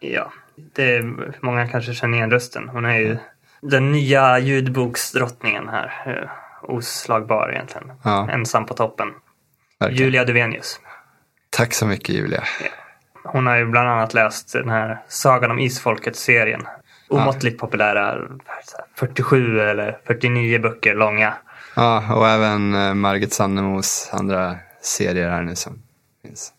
[0.00, 0.32] ja.
[0.74, 2.68] Det är, många kanske känner igen rösten.
[2.68, 3.16] Hon är ju
[3.60, 5.92] den nya ljudboksdrottningen här.
[6.62, 7.92] Oslagbar egentligen.
[8.02, 8.28] Ja.
[8.30, 9.08] Ensam på toppen.
[9.80, 10.04] Verkligen.
[10.04, 10.80] Julia Duvenius.
[11.50, 12.42] Tack så mycket Julia.
[13.24, 16.62] Hon har ju bland annat läst den här Sagan om Isfolket-serien.
[17.08, 18.18] Omåttligt populära,
[18.64, 21.34] så här, 47 eller 49 böcker långa.
[21.76, 25.82] Ja, och även eh, Margit Sannemos andra serier här nu som
[26.22, 26.52] finns.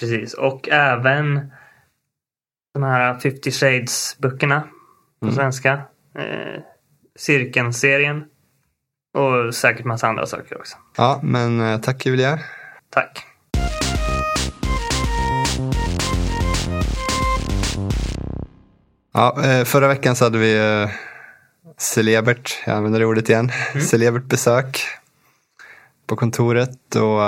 [0.00, 1.52] Precis, och även
[2.74, 4.60] de här 50 Shades-böckerna
[5.20, 5.34] på Mm.
[5.36, 5.72] svenska.
[6.18, 6.60] Eh,
[7.18, 8.24] Cirkeln-serien.
[9.18, 10.76] Och säkert massa andra saker också.
[10.96, 12.38] Ja, men eh, tack Julia.
[12.90, 13.24] Tack.
[19.14, 20.90] Ja, eh, förra veckan så hade vi eh,
[21.76, 23.50] celebert, jag använder det ordet igen,
[23.90, 24.80] celebert besök
[26.06, 27.20] på kontoret och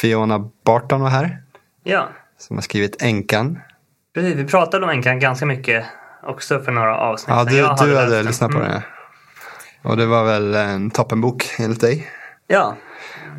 [0.00, 1.38] Fiona Barton var här
[1.84, 3.58] Ja, som har skrivit Änkan.
[4.14, 4.34] precis.
[4.36, 5.84] Vi pratade om Enkan ganska mycket
[6.22, 8.26] också för några avsnitt Ja, du, Jag du hade den.
[8.26, 8.70] lyssnat på Mm.
[8.70, 8.80] den.
[8.80, 8.88] ja.
[9.82, 12.06] Och det var väl en toppenbok enligt dig.
[12.46, 12.76] Ja,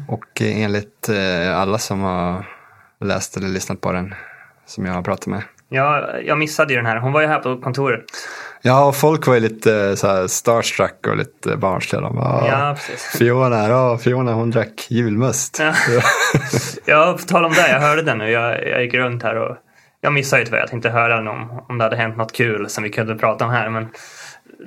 [0.07, 2.45] Och enligt eh, alla som har
[2.99, 4.15] läst eller lyssnat på den
[4.65, 5.41] som jag har pratat med.
[5.69, 6.97] jag, jag missade ju den här.
[6.97, 8.03] Hon var ju här på kontoret.
[8.61, 12.01] Ja, och folk var ju lite eh, så här starstruck och lite barnsliga.
[12.01, 13.17] De bara, Ja, precis.
[13.17, 15.59] Fiona, här, ja, Fiona hon drack julmust.
[15.59, 15.73] Ja.
[16.85, 18.29] Ja, på tal om det, jag hörde den nu.
[18.31, 19.57] Jag, jag gick runt här och
[20.01, 22.83] jag missade ju tyvärr att inte höra om, om det hade hänt något kul som
[22.83, 23.69] vi kunde prata om här.
[23.69, 23.87] Men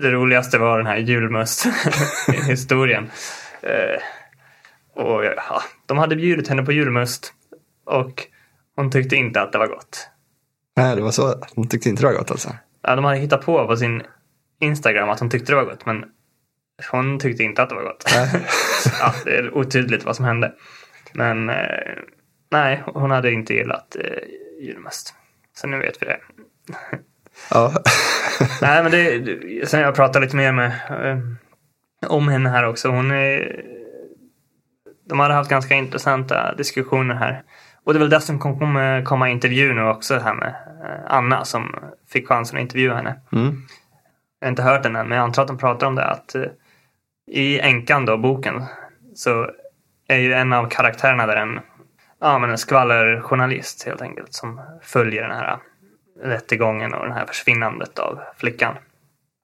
[0.00, 3.11] det roligaste var den här julmust-historien.
[3.62, 4.00] Eh,
[5.02, 7.32] och ja, de hade bjudit henne på julmust
[7.87, 8.26] och
[8.76, 10.09] hon tyckte inte att det var gott.
[10.76, 11.35] Nej, det var så.
[11.54, 12.56] Hon tyckte inte det var gott alltså.
[12.82, 14.02] Ja, de hade hittat på på sin
[14.61, 16.04] Instagram att hon tyckte det var gott, men
[16.90, 18.04] hon tyckte inte att det var gott.
[19.00, 20.52] ja, det är otydligt vad som hände.
[21.12, 21.98] Men eh,
[22.50, 25.14] nej, hon hade inte gillat eh, julmust.
[25.54, 26.20] Så nu vet vi det.
[27.51, 27.72] Ja.
[28.62, 31.18] nej, men det, sen jag pratade lite mer med eh,
[32.11, 32.88] om henne här också.
[32.88, 33.61] Hon är,
[35.09, 37.42] de hade haft ganska intressanta diskussioner här.
[37.85, 40.49] Och det är väl det som kommer komma i intervju nu också här med
[40.85, 41.75] eh, Anna som
[42.09, 43.20] fick chansen att intervjua henne.
[43.33, 43.62] Mm.
[44.40, 46.05] Jag har inte hört den än, men jag antar att de pratar om det.
[46.05, 46.42] Att eh,
[47.27, 48.62] I Änkan, då, boken,
[49.14, 49.51] så
[50.09, 51.61] är ju en av karaktärerna där en,
[52.20, 55.59] ja, men en skvallerjournalist helt enkelt som följer den här
[56.22, 58.74] rättegången och det här försvinnandet av flickan.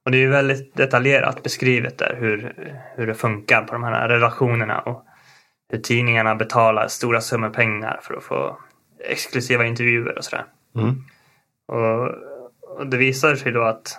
[0.04, 2.54] Och det är ju väldigt detaljerat beskrivet där hur,
[2.96, 5.04] hur det funkar på de här relationerna och
[5.68, 8.58] hur tidningarna betalar stora summor pengar för att få
[9.04, 10.44] exklusiva intervjuer och sådär.
[10.76, 11.04] Mm.
[11.68, 12.08] Och,
[12.78, 13.98] och det visar sig då att,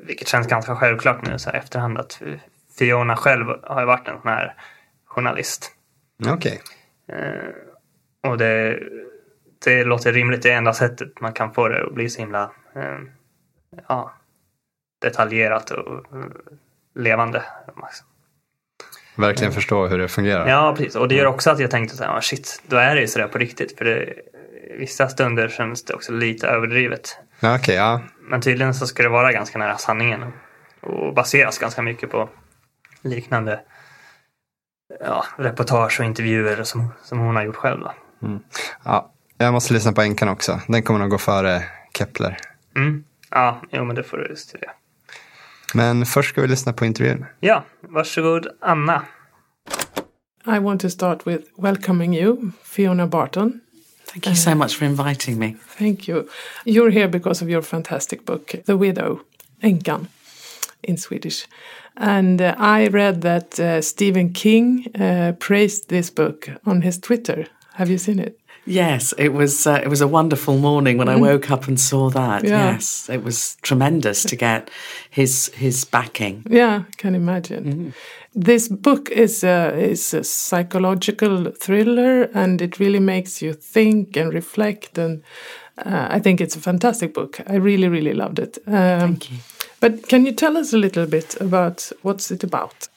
[0.00, 2.22] vilket känns ganska självklart nu så här efterhand, att
[2.78, 4.54] Fiona själv har ju varit en sån här
[5.04, 5.72] journalist.
[6.26, 6.60] Okej.
[7.08, 8.80] Eh, och det,
[9.64, 10.42] det låter rimligt.
[10.42, 12.98] Det är enda sättet man kan få det att bli så himla eh,
[13.88, 14.14] ja,
[15.02, 16.24] detaljerat och eh,
[16.94, 17.42] levande.
[19.16, 20.48] Verkligen förstå hur det fungerar.
[20.48, 20.96] Ja, precis.
[20.96, 23.28] Och det gör också att jag tänkte så här, shit, då är det ju sådär
[23.28, 23.78] på riktigt.
[23.78, 24.14] För det,
[24.78, 27.18] vissa stunder känns det också lite överdrivet.
[27.40, 28.00] Ja, Okej, ja.
[28.20, 30.32] Men tydligen så ska det vara ganska nära sanningen
[30.80, 32.28] och baseras ganska mycket på
[33.02, 33.60] liknande
[35.00, 37.80] ja, reportage och intervjuer som, som hon har gjort själv.
[37.80, 37.92] Då.
[38.84, 39.13] ja.
[39.38, 40.60] Jag måste lyssna på Änkan också.
[40.68, 41.62] Den kommer nog gå före
[41.98, 42.38] Kepler.
[42.76, 43.04] Mm.
[43.30, 44.70] Ja, jo men det får du studera.
[45.74, 47.26] Men först ska vi lyssna på intervjun.
[47.40, 49.04] Ja, varsågod Anna.
[50.46, 53.60] I want to start with welcoming you, Fiona Barton.
[54.06, 55.54] Thank you so much for inviting me.
[55.78, 56.28] Thank you.
[56.64, 59.20] You're here because of your fantastic book, The Widow,
[59.62, 60.06] Enkan
[60.82, 61.46] in Swedish.
[61.96, 67.46] And uh, I read that uh, Stephen King uh, praised this book on his Twitter.
[67.72, 68.38] Have you seen it?
[68.66, 69.66] Yes, it was.
[69.66, 72.44] Uh, it was a wonderful morning when I woke up and saw that.
[72.44, 72.72] Yeah.
[72.72, 74.70] Yes, it was tremendous to get
[75.10, 76.46] his his backing.
[76.48, 77.92] Yeah, I can imagine.
[78.34, 84.34] This book is a, is a psychological thriller, and it really makes you think and
[84.34, 84.98] reflect.
[84.98, 85.22] And
[85.78, 87.40] uh, I think it's a fantastic book.
[87.46, 88.58] I really, really loved it.
[88.66, 89.38] Um, Thank you.
[89.80, 92.88] But can you tell us a little bit about what's it about?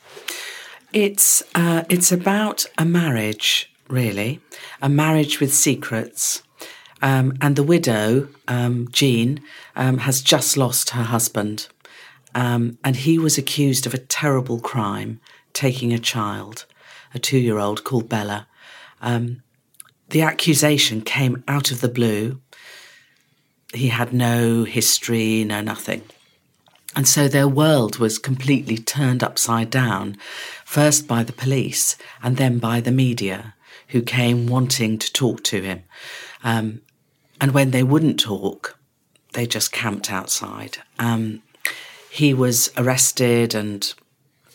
[0.94, 4.40] It's uh, it's about a marriage, really,
[4.82, 6.44] a marriage with secrets.
[7.02, 9.40] Um, and the widow, um, Jean,
[9.76, 11.68] um, has just lost her husband,
[12.34, 15.20] um, and he was accused of a terrible crime,
[15.54, 16.66] taking a child,
[17.14, 18.48] a two-year-old called Bella.
[19.02, 19.44] Um,
[20.10, 22.42] the accusation came out of the blue.
[23.74, 26.04] He had no history, no nothing.
[26.96, 30.18] And so their world was completely turned upside down,
[30.66, 33.54] first by the police and then by the media,
[33.90, 35.84] who came wanting to talk to him.
[36.44, 36.82] Um,
[37.40, 38.78] and when they wouldn't talk,
[39.34, 40.78] they just camped outside.
[41.00, 41.44] Um,
[42.10, 43.94] he was arrested and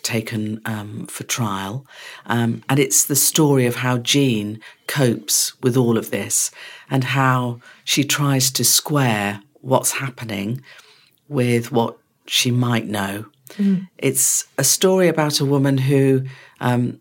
[0.03, 1.87] taken um, for trial.
[2.25, 6.51] Um, and it's the story of how Jean copes with all of this
[6.89, 10.61] and how she tries to square what's happening
[11.29, 13.25] with what she might know.
[13.97, 16.23] It's a story about a woman who
[16.59, 16.99] um,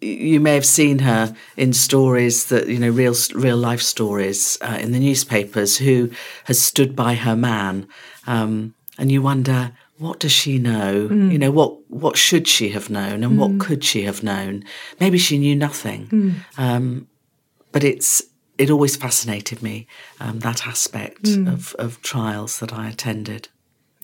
[0.00, 4.78] you may have seen her in stories that you know real real life stories uh,
[4.80, 6.10] in the newspapers who
[6.44, 7.86] has stood by her man
[8.26, 11.08] um, and you wonder what does she know?
[11.32, 14.64] You know what what should she have known and what could she have known?
[15.00, 16.44] Maybe she knew nothing.
[16.56, 17.08] Um,
[17.72, 18.22] but it's
[18.58, 19.86] it always fascinated me
[20.20, 23.48] um, that aspect of, of trials that I attended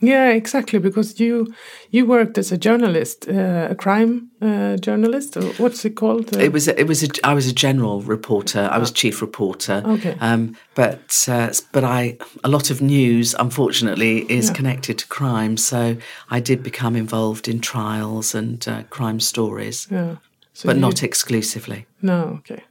[0.06, 0.78] Yeah, exactly.
[0.80, 1.46] Because you
[1.90, 6.36] you worked as a journalist, uh, a crime uh, journalist, or what's it called?
[6.36, 8.68] Uh, It was it was a, I was a general reporter.
[8.72, 9.82] I was chief reporter.
[9.86, 10.16] Okay.
[10.20, 14.56] Um, but uh, but I a lot of news, unfortunately, is Yeah.
[14.56, 15.56] connected to crime.
[15.56, 15.96] So
[16.30, 20.16] I did become involved in trials and uh, crime stories, yeah.
[20.52, 21.86] So but you- not exclusively.
[22.00, 22.62] No, okay.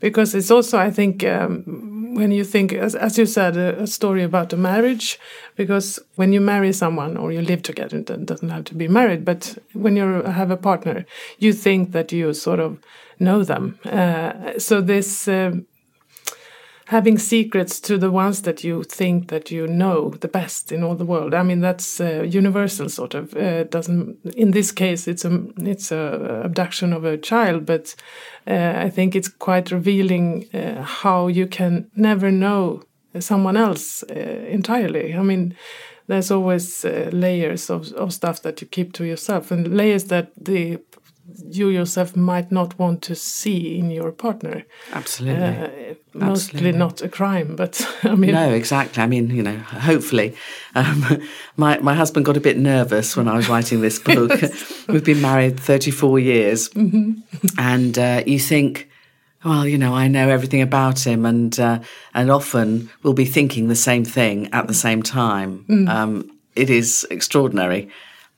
[0.00, 3.86] Because it's also, I think, um, when you think, as, as you said, a, a
[3.86, 5.18] story about a marriage,
[5.56, 9.24] because when you marry someone or you live together, it doesn't have to be married,
[9.24, 11.04] but when you have a partner,
[11.38, 12.78] you think that you sort of
[13.18, 13.78] know them.
[13.84, 15.66] Uh, so this um
[16.88, 20.94] having secrets to the ones that you think that you know the best in all
[20.94, 21.34] the world.
[21.34, 23.36] I mean, that's uh, universal, sort of.
[23.36, 27.94] Uh, doesn't in this case it's a it's a abduction of a child, but
[28.46, 32.82] uh, I think it's quite revealing uh, how you can never know
[33.20, 34.14] someone else uh,
[34.48, 35.14] entirely.
[35.14, 35.54] I mean.
[36.10, 40.32] There's always uh, layers of, of stuff that you keep to yourself, and layers that
[40.42, 40.78] the
[41.36, 44.64] you yourself might not want to see in your partner.
[44.92, 45.44] Absolutely.
[45.44, 46.72] Uh, mostly Absolutely.
[46.72, 49.02] not a crime, but I mean, no, exactly.
[49.02, 50.34] I mean, you know, hopefully.
[50.74, 51.22] Um,
[51.56, 54.40] my, my husband got a bit nervous when I was writing this book.
[54.88, 56.70] We've been married 34 years.
[57.58, 58.88] And uh, you think,
[59.44, 61.26] well, you know, I know everything about him.
[61.26, 61.80] And, uh,
[62.14, 65.66] and often we'll be thinking the same thing at the same time.
[65.88, 67.90] Um, it is extraordinary.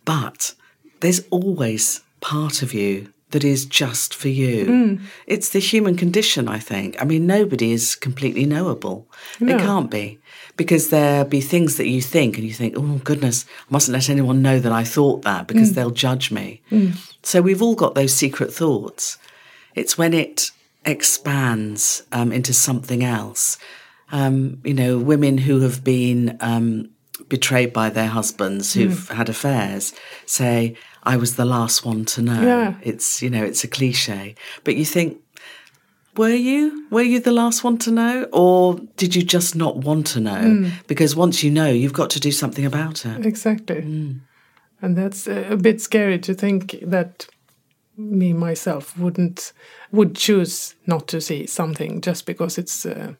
[0.05, 0.55] But
[1.01, 4.99] there's always part of you that is just for you.
[5.27, 7.01] It's the human condition, I think.
[7.01, 9.07] I mean, nobody is completely knowable.
[9.39, 10.19] They can't be.
[10.57, 14.11] Because there'll be things that you think and you think, oh, goodness, I mustn't let
[14.11, 16.61] anyone know that I thought that because they'll judge me.
[17.23, 19.17] So we've all got those secret thoughts.
[19.77, 20.51] It's when it
[20.85, 23.59] expands um, into something else.
[24.13, 26.91] Um, you know, women who have been um,
[27.29, 29.95] betrayed by their husbands who've had affairs
[30.27, 32.43] say, I was the last one to know.
[32.43, 32.75] Yeah.
[32.83, 34.35] It's, you know, it's a cliche.
[34.65, 35.19] But you think,
[36.17, 36.87] were you?
[36.91, 38.29] Were you the last one to know?
[38.33, 40.71] Or did you just not want to know?
[40.87, 43.25] Because once you know, you've got to do something about it.
[43.25, 43.79] exactly.
[44.83, 47.27] And that's uh, a bit scary to think that
[47.97, 49.53] me myself wouldn't
[49.93, 53.13] would choose not to see something just because it's uh,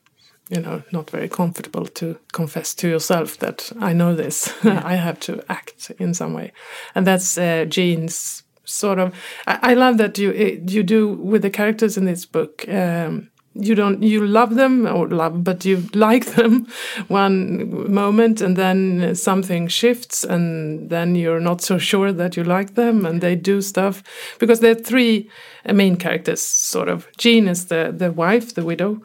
[0.51, 4.53] you know not very comfortable to confess to yourself that I know this.
[4.65, 6.51] I have to act in some way,
[6.93, 9.15] and that's uh, Jean's sort of.
[9.47, 12.67] I, I love that you eh, you do with the characters in this book.
[12.67, 16.67] Um, you don't you love them or love but you like them
[17.09, 22.75] one moment and then something shifts and then you're not so sure that you like
[22.75, 24.03] them and they do stuff
[24.39, 25.29] because there are three
[25.65, 29.01] main characters sort of jean is the the wife the widow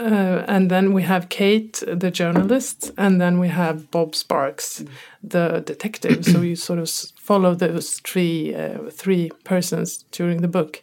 [0.00, 4.84] uh, and then we have Kate, the journalist, and then we have Bob Sparks,
[5.22, 6.24] the detective.
[6.24, 10.82] so you sort of follow those three uh, three persons during the book.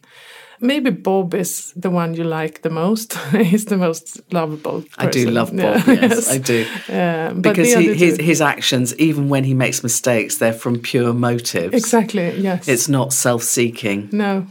[0.60, 3.14] Maybe Bob is the one you like the most.
[3.32, 4.82] He's the most lovable.
[4.82, 5.08] Person.
[5.08, 5.88] I do love Yeah, Bob.
[5.88, 6.66] Yes, I do.
[6.88, 11.74] But because he, his his actions, even when he makes mistakes, they're from pure motives.
[11.74, 12.40] Exactly.
[12.42, 12.68] Yes.
[12.68, 14.10] It's not self-seeking.
[14.12, 14.48] No.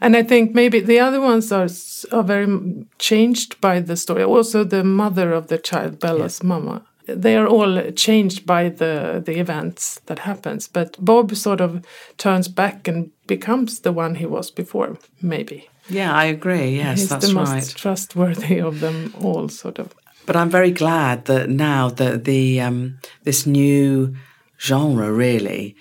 [0.00, 1.68] And I think maybe the other ones are
[2.12, 4.22] are very changed by the story.
[4.22, 9.38] Also, the mother of the child, Bella's mama, they are all changed by the the
[9.38, 10.68] events that happens.
[10.68, 11.84] But Bob sort of
[12.16, 14.98] turns back and becomes the one he was before.
[15.22, 15.68] Maybe.
[15.88, 16.76] Yeah, I agree.
[16.76, 17.74] Yes, He's that's the most right.
[17.76, 19.94] trustworthy of them all, sort of.
[20.26, 24.16] But I'm very glad that now that the um, this new
[24.58, 25.76] genre really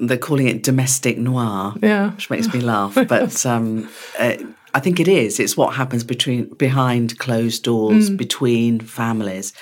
[0.00, 2.10] they're calling it domestic noir, Yeah.
[2.12, 2.94] which makes me laugh.
[3.08, 3.88] But um,
[4.18, 4.36] uh,
[4.74, 5.38] I think it is.
[5.40, 8.16] It's what happens between behind closed doors Mm.
[8.16, 9.52] between families.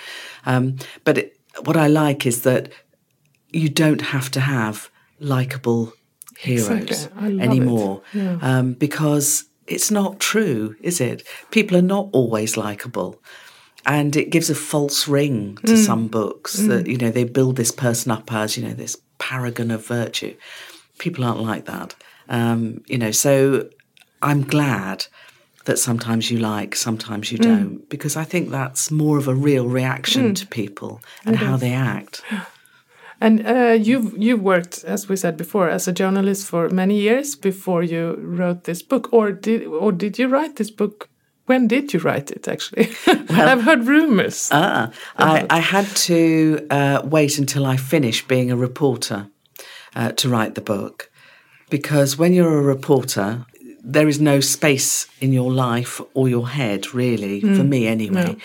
[0.47, 2.71] Um, but it, what I like is that
[3.53, 5.93] you don't have to have likable
[6.39, 7.23] heroes Exactly.
[7.23, 7.43] Love it.
[7.49, 8.39] anymore Yeah.
[8.43, 11.23] um, because it's not true, is it?
[11.51, 13.21] People are not always likable.
[13.87, 15.85] And it gives a false ring to Mm.
[15.87, 16.69] some books Mm.
[16.69, 20.35] that, you know, they build this person up as, you know, this paragon of virtue.
[20.99, 21.95] People aren't like that.
[22.29, 23.69] Um, you know, so
[24.23, 25.07] I'm glad
[25.65, 27.43] that sometimes you like, sometimes you Mm.
[27.43, 30.35] don't, because I think that's more of a real reaction Mm.
[30.37, 31.61] to people and It how is.
[31.61, 32.23] they act.
[33.21, 37.35] And uh, you've you've worked, as we said before, as a journalist for many years
[37.37, 41.09] before you wrote this book, or did or did you write this book?
[41.49, 42.47] When did you write it?
[42.49, 44.49] Actually, well, I've heard rumors.
[44.53, 49.29] Ah, I, I had to uh, wait until I finished being a reporter
[49.97, 51.11] uh, to write the book
[51.71, 53.47] because when you're a reporter,
[53.83, 57.69] there is no space in your life or your head, really, for Mm.
[57.69, 58.37] me anyway, No.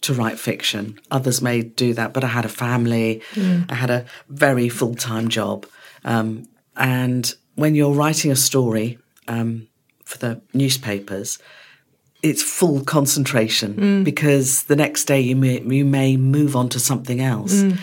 [0.00, 0.98] to write fiction.
[1.10, 3.70] Others may do that, but I had a family, Mm.
[3.70, 5.66] I had a very full time job.
[6.04, 8.98] Um, and when you're writing a story
[9.28, 9.66] um,
[10.04, 11.38] for the newspapers,
[12.30, 14.04] it's full concentration Mm.
[14.04, 17.54] because the next day you may, you may move on to something else.
[17.54, 17.78] Mm.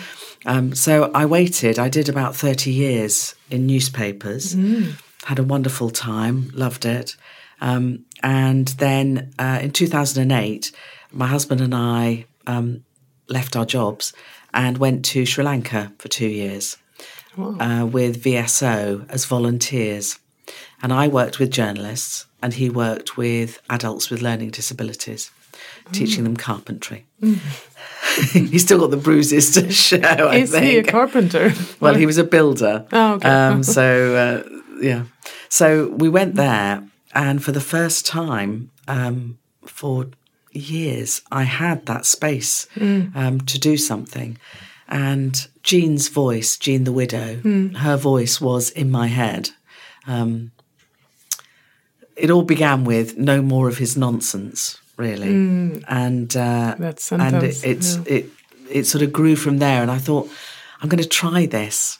[0.46, 1.78] Um, so I waited.
[1.78, 4.92] I did about 30 years in newspapers, Mm.
[5.24, 7.16] had a wonderful time, loved it.
[7.60, 10.70] Um, and then uh, in 2008,
[11.12, 12.82] my husband and I um,
[13.28, 14.12] left our jobs
[14.52, 16.76] and went to Sri Lanka for two years
[17.36, 17.56] Wow.
[17.60, 20.18] uh, with VSO as volunteers.
[20.82, 25.30] And I worked with journalists, and he worked with adults with learning disabilities,
[25.92, 27.06] teaching them carpentry.
[27.22, 27.38] Mm.
[28.50, 29.98] He's still got the bruises to show.
[29.98, 31.52] I Is he a carpenter?
[31.80, 32.86] Well, he was a builder.
[32.92, 33.28] Oh, okay.
[33.28, 35.04] Um, so uh, yeah,
[35.48, 40.06] so we went there, and for the first time um, for
[40.52, 43.16] years, I had that space Mm.
[43.16, 44.38] um, to do something.
[44.86, 47.76] And Jean's voice, Jean the widow, Mm.
[47.78, 49.50] her voice was in my head.
[50.06, 50.52] Um,
[52.16, 55.84] it all began with no more of his nonsense, really, Mm.
[55.88, 58.02] and uh, and it, it's yeah.
[58.06, 58.26] it
[58.70, 59.82] it sort of grew from there.
[59.82, 60.28] And I thought,
[60.80, 61.98] I'm going to try this.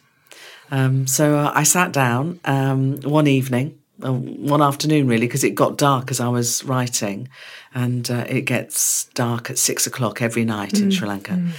[0.70, 5.54] Um, so uh, I sat down um, one evening, uh, one afternoon really, because it
[5.54, 7.28] got dark as I was writing,
[7.74, 11.32] and uh, it gets dark at six o'clock every night in Mm, Sri Lanka.
[11.32, 11.50] mm.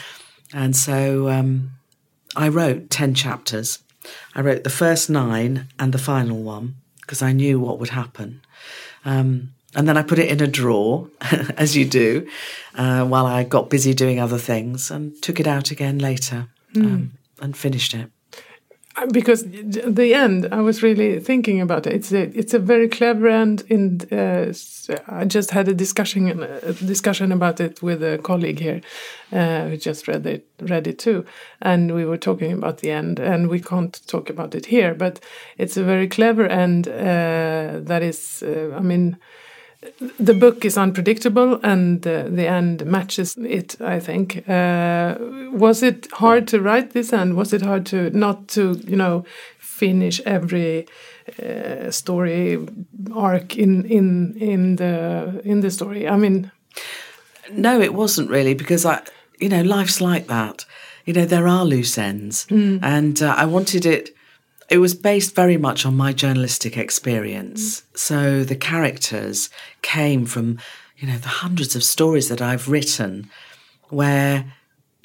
[0.53, 1.72] And so um,
[2.36, 3.80] I wrote 10 chapters.
[4.36, 8.41] I wrote the first nine and the final one because I knew what would happen.
[9.06, 11.10] Um, and then I put it in a drawer,
[11.58, 12.28] as you do,
[12.76, 17.12] uh, while I got busy doing other things and took it out again later um,
[17.41, 18.10] and finished it.
[18.97, 21.93] Uh, because the end i was really thinking about it.
[21.93, 24.53] It's a it's a very clever end in uh,
[25.07, 28.81] i just had a discussion a discussion about it with a colleague here
[29.33, 31.25] uh, who just read it read it too.
[31.61, 35.19] And we were talking about the end and we can't talk about it here but
[35.57, 39.17] it's a very clever end uh, that is uh, i mean
[40.19, 45.15] the book is unpredictable and uh, the end matches it i think uh,
[45.53, 49.23] was it hard to write this end was it hard to not to you know
[49.59, 50.86] finish every
[51.43, 52.57] uh, story
[53.15, 56.51] arc in in in the in the story i mean
[57.51, 59.01] No, it wasn't really because I,
[59.39, 60.65] you know, life's like that.
[61.05, 62.79] You know, there are loose ends, Mm.
[62.81, 64.14] and uh, I wanted it.
[64.70, 67.84] It was based very much on my journalistic experience.
[67.95, 69.49] So the characters
[69.82, 70.57] came from,
[70.97, 73.30] you know, the hundreds of stories that I've written
[73.89, 74.45] where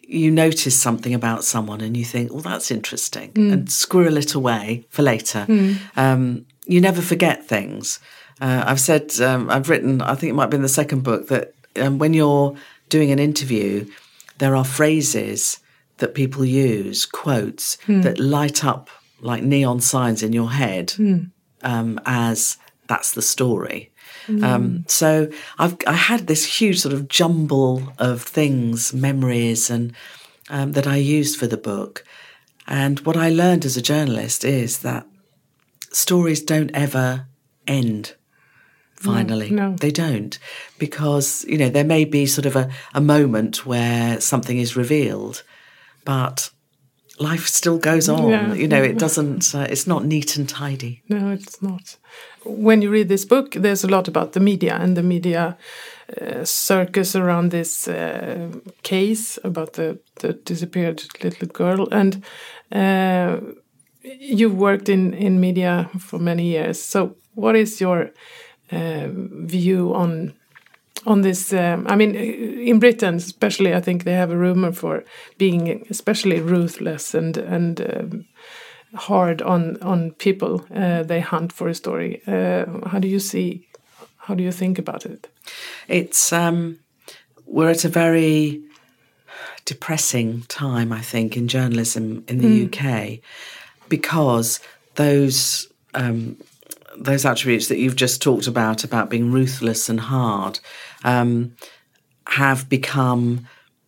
[0.02, 3.52] you notice something about someone and you think, well, that's interesting, Mm.
[3.52, 5.44] and squirrel it away for later.
[5.48, 5.76] Mm.
[5.96, 8.00] Um, you never forget things.
[8.40, 11.28] Uh, I've said, um, I've written, I think it might be in the second book,
[11.28, 12.56] that um, when you're
[12.88, 13.86] doing an interview,
[14.38, 15.60] there are phrases
[15.98, 18.00] that people use, quotes, Hmm.
[18.00, 18.88] that light up
[19.20, 21.24] like neon signs in your head Hmm.
[21.62, 22.56] um, as
[22.86, 23.92] that's the story.
[24.26, 24.42] Mm.
[24.42, 29.92] Um, so I've I had this huge sort of jumble of things, memories, and
[30.48, 32.04] um, that I used for the book.
[32.66, 35.06] And what I learned as a journalist is that
[35.92, 37.26] stories don't ever
[37.66, 38.14] end.
[38.96, 39.74] Finally, no.
[39.76, 40.38] they don't,
[40.78, 45.42] because you know there may be sort of a, a moment where something is revealed,
[46.04, 46.50] but
[47.20, 48.30] life still goes on.
[48.30, 48.54] Yeah.
[48.54, 49.54] You know, it doesn't.
[49.54, 51.02] Uh, it's not neat and tidy.
[51.08, 51.96] No, it's not.
[52.44, 55.56] When you read this book, there's a lot about the media and the media
[56.20, 58.50] uh, circus around this uh,
[58.82, 61.88] case about the, the disappeared little girl.
[61.92, 62.24] And
[62.72, 63.40] uh,
[64.02, 66.80] you've worked in, in media for many years.
[66.82, 68.10] So, what is your
[68.72, 70.34] uh, view on
[71.06, 71.52] on this?
[71.52, 75.04] Um, I mean, in Britain, especially, I think they have a rumor for
[75.38, 78.24] being especially ruthless and and um,
[78.94, 82.22] hard on on people uh, they hunt for a story.
[82.26, 83.66] Uh, how do you see?
[84.16, 85.28] How do you think about it?
[85.88, 86.78] It's um,
[87.46, 88.62] we're at a very
[89.64, 92.66] depressing time, I think, in journalism in the Mm.
[92.66, 93.20] UK
[93.88, 94.60] because
[94.94, 96.36] those um,
[96.96, 100.60] those attributes that you've just talked about about being ruthless and hard
[101.04, 101.54] um,
[102.26, 103.46] have become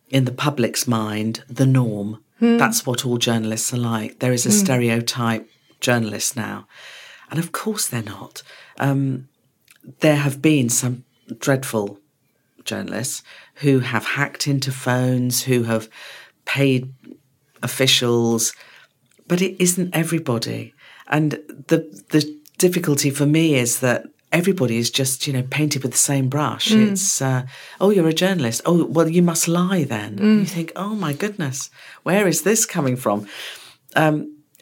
[0.09, 2.23] in the public's mind the norm.
[2.39, 2.57] Hmm.
[2.57, 4.19] That's what all journalists are like.
[4.19, 4.57] There is a Hmm.
[4.57, 5.49] stereotype
[5.79, 6.67] journalist now,
[7.29, 8.43] and of course they're not.
[8.79, 9.27] Um,
[9.99, 11.03] there have been some
[11.39, 11.99] dreadful
[12.65, 13.23] journalists
[13.55, 15.89] who have hacked into phones, who have
[16.45, 16.93] paid
[17.61, 18.53] officials,
[19.27, 20.73] but it isn't everybody.
[21.07, 21.31] And
[21.67, 25.97] the the difficulty for me is that everybody is just you know painted with the
[25.97, 26.69] same brush.
[26.71, 26.91] Mm.
[26.91, 27.43] It's uh,
[27.79, 28.61] oh you're a journalist.
[28.65, 30.17] Oh well you must lie then.
[30.17, 30.39] Mm.
[30.39, 31.69] You think oh my goodness,
[32.03, 33.27] where is this coming from?
[33.95, 34.15] Um,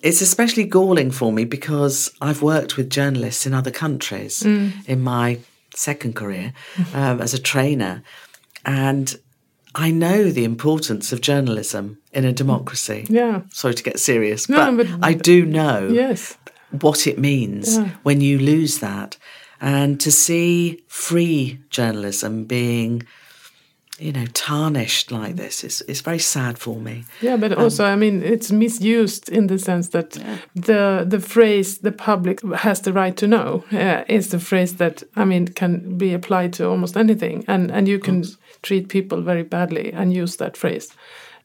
[0.03, 4.71] it's especially galling for me because I've worked with journalists in other countries Mm.
[4.87, 5.39] in my
[5.75, 6.53] second career
[6.93, 8.03] um, as a trainer,
[8.65, 9.15] and
[9.73, 13.05] I know the importance of journalism in a democracy.
[13.09, 13.41] Yeah.
[13.53, 16.35] Sorry to get serious, No, but, but- I do know Yes.
[16.81, 17.89] what it means Yeah.
[18.03, 19.17] when you lose that.
[19.61, 23.03] And to see free journalism being,
[23.99, 27.03] you know, tarnished like this is, is very sad for me.
[27.21, 30.17] Yeah, but Um, also, I mean, it's misused in the sense that
[30.55, 35.03] the the phrase "the public has the right to know" uh, is the phrase that
[35.15, 38.23] I mean can be applied to almost anything, and and you can
[38.61, 40.87] treat people very badly and use that phrase.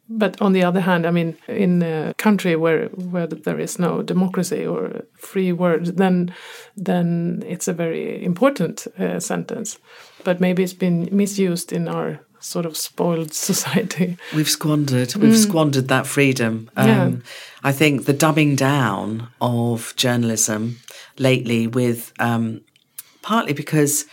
[0.09, 4.03] But on the other hand, I mean, in a country where where there is no
[4.03, 6.33] democracy or free word, then
[6.85, 9.79] then it's a very important uh, sentence.
[10.25, 14.17] But maybe it's been misused in our sort of spoiled society.
[14.35, 15.15] We've squandered.
[15.17, 15.49] We've Mm.
[15.49, 16.71] squandered that freedom.
[16.77, 17.11] Um, Yeah.
[17.71, 20.77] I think the dumbing down of journalism
[21.19, 22.61] lately, with um,
[23.23, 24.07] partly because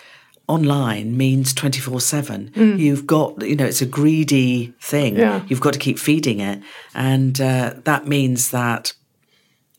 [0.47, 2.51] online means twenty four seven.
[2.55, 2.79] Mm.
[2.79, 5.15] You've got you know it's a greedy thing.
[5.17, 5.43] Yeah.
[5.47, 6.59] You've got to keep feeding it,
[6.93, 8.93] and uh, that means that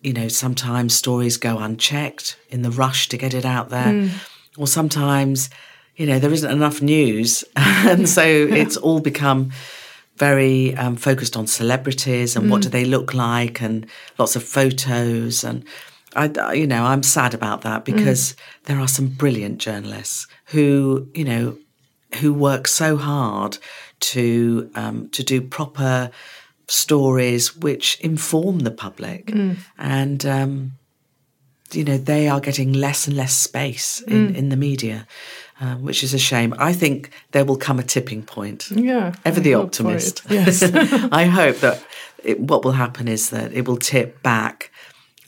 [0.00, 4.10] you know sometimes stories go unchecked in the rush to get it out there, Mm.
[4.56, 5.50] or sometimes
[5.96, 9.50] you know there isn't enough news, and so it's all become
[10.16, 12.64] very um, focused on celebrities and what Mm.
[12.64, 13.84] do they look like and
[14.18, 15.64] lots of photos and
[16.16, 21.24] I, you know I'm sad about that because there are some brilliant journalists who you
[21.24, 21.56] know
[22.20, 23.58] who work so hard
[24.00, 26.10] to um, to do proper
[26.68, 29.56] stories which inform the public Mm.
[29.78, 30.72] and um,
[31.72, 34.36] you know they are getting less and less space in, Mm.
[34.36, 35.06] in the media
[35.60, 39.40] um, which is a shame i think there will come a tipping point Yeah, ever
[39.40, 40.22] I the optimist.
[40.30, 40.62] Yes.
[41.22, 41.82] i hope that
[42.22, 44.70] it, what will happen is that it will tip back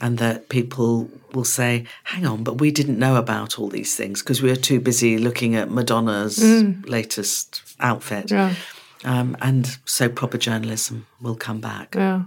[0.01, 4.23] and that people will say hang on but we didn't know about all these things
[4.23, 6.89] because we were too busy looking at madonna's Mm.
[6.89, 8.55] latest outfit Yeah.
[9.05, 12.23] um, and so proper journalism will come back Yeah,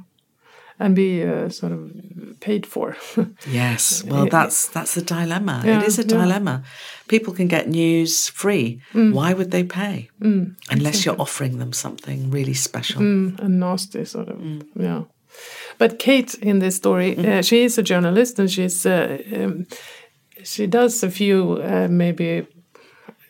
[0.79, 1.91] and be uh, sort of
[2.39, 2.95] paid for.
[3.51, 5.61] Yes, well, that's that's the dilemma.
[5.65, 6.63] Yeah, it is a dilemma.
[7.07, 8.79] People can get news free.
[8.93, 9.13] Mm.
[9.13, 10.09] Why would they pay?
[10.21, 13.01] Mm, Unless you're offering them something really special.
[13.01, 14.39] mm, and nasty sort of.
[14.75, 15.03] Yeah,
[15.79, 19.65] but Kate in this story, uh, she is a journalist, and she's uh, um,
[20.43, 22.45] she does a few uh, maybe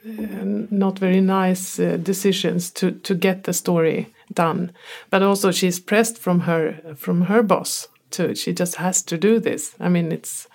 [0.06, 4.72] uh, not very nice uh, decisions to to get the story done.
[5.10, 9.39] But also she's pressed from her from her boss to she just has to do
[9.39, 9.76] this.
[9.80, 10.47] I mean it's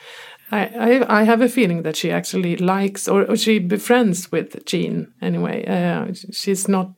[0.51, 4.65] I, I, I have a feeling that she actually likes or, or she befriends with
[4.67, 5.65] Jean anyway.
[5.67, 6.91] Uh, she's not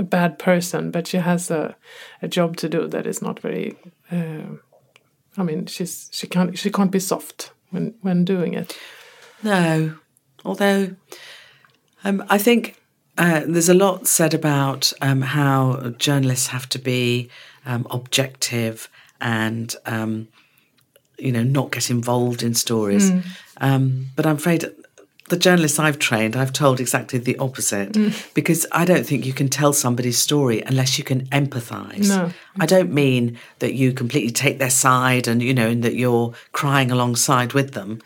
[0.00, 1.76] a bad person, but she has a,
[2.22, 3.76] a job to do that is not very.
[4.10, 4.56] Uh,
[5.36, 8.76] I mean, she's she can't she can't be soft when when doing it.
[9.42, 9.94] No,
[10.44, 10.96] although
[12.02, 12.80] um, I think
[13.18, 17.30] uh, there's a lot said about um, how journalists have to be
[17.66, 18.88] um, objective
[19.20, 20.28] and um,
[21.18, 23.10] you know not get involved in stories.
[23.10, 23.24] Mm.
[23.60, 24.64] Um, but I'm afraid
[25.30, 28.12] the journalists I've trained, I've told exactly the opposite Mm.
[28.34, 32.08] because I don't think you can tell somebody's story unless you can empathise.
[32.08, 32.32] No.
[32.58, 36.34] I don't mean that you completely take their side and you know and that you're
[36.52, 38.00] crying alongside with them.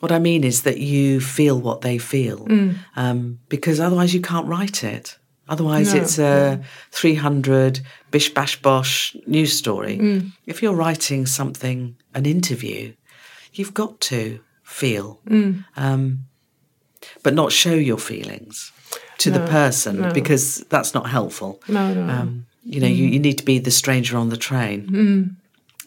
[0.00, 2.74] What I mean is that you feel what they feel, Mm.
[2.96, 5.16] um, because otherwise you can't write it.
[5.48, 6.60] Otherwise, No, it's a
[6.90, 9.96] 300 bish bash bosh news story.
[9.98, 10.32] Mm.
[10.46, 12.92] If you're writing something, an interview,
[13.54, 15.64] you've got to feel, Mm.
[15.76, 16.25] um,
[17.22, 18.72] but not show your feelings
[19.18, 20.12] to the person no.
[20.12, 21.60] because that's not helpful.
[21.68, 22.12] No, no, no.
[22.12, 25.36] Um, you know, you, you need to be the stranger on the train, Mm.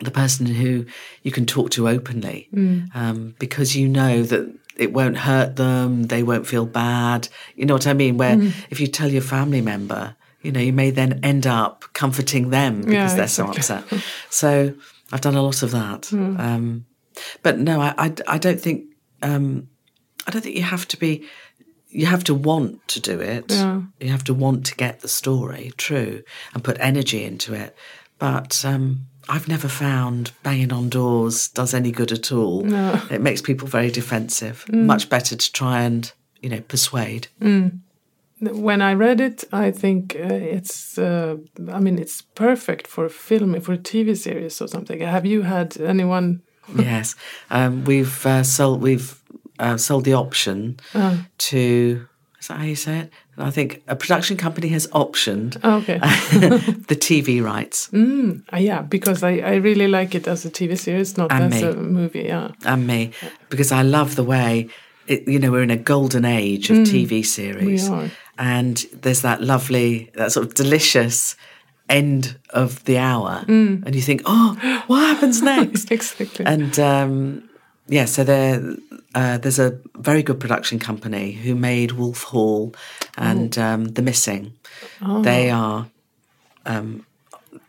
[0.06, 0.86] the person who
[1.24, 2.90] you can talk to openly Mm.
[2.96, 7.28] um, because you know that it won't hurt them, they won't feel bad.
[7.56, 8.18] You know what I mean?
[8.18, 8.54] Where Mm.
[8.70, 12.78] if you tell your family member, you know, you may then end up comforting them
[12.82, 13.62] because Yeah, they're exactly.
[13.62, 14.04] so upset.
[14.30, 14.74] So
[15.12, 16.02] I've done a lot of that.
[16.12, 16.40] Mm.
[16.40, 16.86] Um,
[17.44, 18.86] but no, I, I, I don't think
[19.22, 19.68] um,
[20.28, 21.28] I don't think you have to be.
[21.90, 23.52] You have to want to do it.
[23.52, 23.82] Yeah.
[24.00, 26.22] You have to want to get the story true
[26.54, 27.76] and put energy into it.
[28.20, 32.64] But um, I've never found banging on doors does any good at all.
[32.64, 33.02] No.
[33.10, 34.66] It makes people very defensive.
[34.70, 34.86] Mm.
[34.86, 36.12] Much better to try and
[36.42, 37.28] you know persuade.
[37.42, 37.80] Mm.
[38.42, 40.98] When I read it, I think uh, it's.
[40.98, 41.38] Uh,
[41.72, 45.02] I mean, it's perfect for a film, for a TV series or something.
[45.02, 46.42] Have you had anyone?
[46.76, 47.16] yes,
[47.50, 49.19] um, we've uh, sold we've
[49.60, 51.18] uh, sold the option Uh.
[51.38, 52.08] to.
[52.42, 53.12] Is that how you say it?
[53.38, 56.00] I think a production company has optioned Okay.
[56.88, 60.78] the TV rights Mm, uh, yeah, because I, I really like it as a TV
[60.78, 61.68] series, not And as me.
[61.68, 62.24] a movie.
[62.28, 62.52] Yeah.
[62.66, 63.12] and me
[63.50, 64.70] because I love the way
[65.08, 67.90] it, you know we're in a golden age of Mm, TV series,
[68.38, 71.36] and there's that lovely, that sort of delicious
[71.90, 73.84] end of the hour, Mm.
[73.86, 74.56] and you think, oh,
[74.88, 75.92] what happens next?
[75.92, 76.46] exactly.
[76.46, 77.49] And um,
[77.90, 78.76] yeah, so there,
[79.16, 82.74] uh, there's a very good production company who made Wolf Hall
[83.18, 84.54] and um, The Missing.
[85.02, 85.22] Oh.
[85.22, 85.88] They are
[86.66, 87.06] um,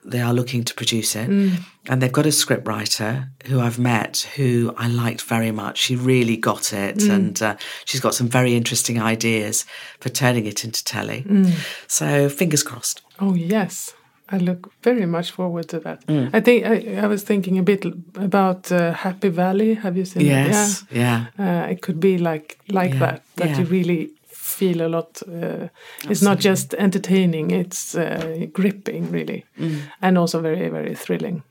[0.05, 1.51] they are looking to produce it, Mm.
[1.89, 5.79] and they've got a scriptwriter who I've met who I liked very much.
[5.79, 7.11] She really got it, Mm.
[7.11, 9.65] and uh, she's got some very interesting ideas
[10.01, 11.25] for turning it into telly.
[11.27, 11.53] Mm.
[11.87, 13.03] So fingers crossed.
[13.19, 13.95] Oh yes,
[14.33, 16.07] I look very much forward to that.
[16.07, 16.31] Mm.
[16.33, 19.75] I think I, I was thinking a bit about uh, Happy Valley.
[19.75, 20.97] Have you seen Yes, it?
[20.99, 21.27] yeah.
[21.39, 23.23] Uh, it could be like like Yeah, that.
[23.37, 23.59] That yeah.
[23.59, 25.23] you really feel a lot.
[25.27, 25.69] Uh,
[26.11, 29.81] it's not just entertaining; it's uh, gripping, really, Mm.
[30.03, 31.43] and also very very thrilling.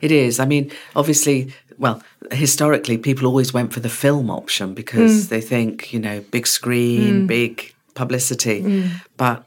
[0.00, 0.38] It is.
[0.38, 1.46] I mean, obviously,
[1.78, 5.28] well, historically, people always went for the film option because Mm.
[5.28, 7.26] they think, you know, big screen, Mm.
[7.26, 8.60] big publicity.
[8.62, 8.88] Mm.
[9.16, 9.44] But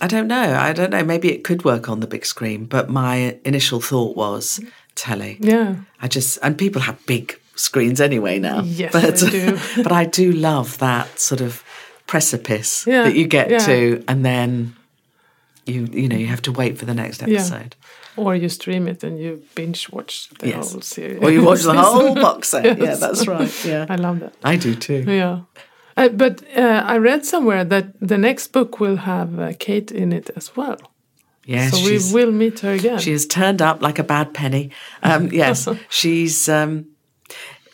[0.00, 0.54] I don't know.
[0.56, 1.04] I don't know.
[1.04, 2.64] Maybe it could work on the big screen.
[2.66, 4.60] But my initial thought was
[4.94, 5.38] telly.
[5.40, 5.76] Yeah.
[6.00, 8.62] I just, and people have big screens anyway now.
[8.62, 9.58] Yes, but, they do.
[9.82, 11.62] but I do love that sort of
[12.06, 13.58] precipice Yeah, that you get yeah.
[13.58, 14.74] to, and then
[15.66, 17.34] you, you know, you have to wait for the next Yeah.
[17.38, 17.76] episode.
[18.16, 20.72] Or you stream it and you binge watch the Yes.
[20.72, 21.22] whole series.
[21.22, 22.64] Or you watch the whole box set.
[22.78, 23.64] Yeah, that's right.
[23.64, 23.86] Yeah.
[23.88, 24.34] I love that.
[24.42, 25.04] I do too.
[25.06, 25.40] Yeah.
[26.00, 30.12] Uh, but uh, I read somewhere that the next book will have uh, Kate in
[30.12, 30.78] it as well.
[31.44, 32.98] Yes, so we will meet her again.
[32.98, 34.70] She has turned up like a bad penny.
[35.02, 36.48] Um, yes, she's.
[36.48, 36.86] Um,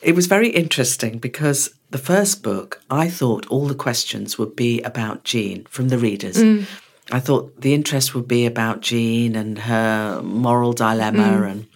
[0.02, 4.82] it was very interesting because the first book, I thought all the questions would be
[4.82, 6.36] about Jean from the readers.
[6.36, 6.66] Mm.
[7.12, 11.50] I thought the interest would be about Jean and her moral dilemma Mm.
[11.50, 11.66] and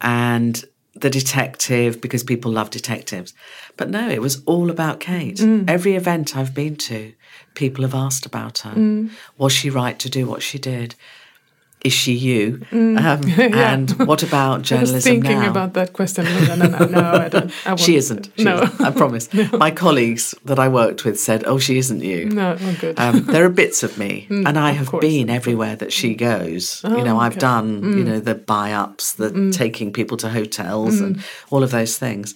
[0.00, 0.64] and
[0.94, 3.34] the detective because people love detectives.
[3.76, 5.38] But no, it was all about Kate.
[5.38, 5.68] Mm.
[5.68, 7.12] Every event I've been to,
[7.54, 8.70] people have asked about her.
[8.70, 9.10] Mm.
[9.38, 10.94] Was she right to do what she did?
[11.82, 12.64] Is she you?
[12.70, 12.98] Mm.
[12.98, 13.74] Um, Yeah.
[13.74, 15.50] And what about journalism I was thinking now?
[15.50, 16.24] about that question.
[16.24, 17.52] No, no, no, no I don't.
[17.66, 18.30] I she isn't.
[18.38, 18.62] She no.
[18.62, 19.28] isn't, I promise.
[19.52, 22.98] My colleagues that I worked with said, "Oh, she isn't you." No, oh, good.
[22.98, 25.02] Um, there are bits of me, Mm, and I have course.
[25.02, 26.80] been everywhere that she goes.
[26.84, 27.40] Oh, you know, I've okay.
[27.40, 28.06] done you Mm.
[28.06, 29.52] know the buy ups, the Mm.
[29.52, 32.34] taking people to hotels, and all of those things.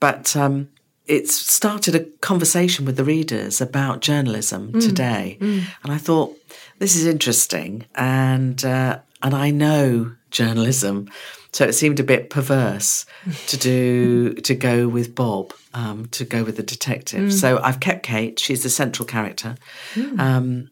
[0.00, 0.68] But um,
[1.06, 4.80] it's started a conversation with the readers about journalism Mm.
[4.80, 5.62] today, Mm.
[5.82, 6.36] and I thought
[6.78, 11.08] this is interesting, and uh, and I know journalism,
[11.52, 13.06] so it seemed a bit perverse
[13.46, 17.30] to do to go with Bob, um, to go with the detective.
[17.30, 17.32] Mm.
[17.32, 19.56] So I've kept Kate; she's the central character,
[19.94, 20.20] Mm.
[20.20, 20.70] um,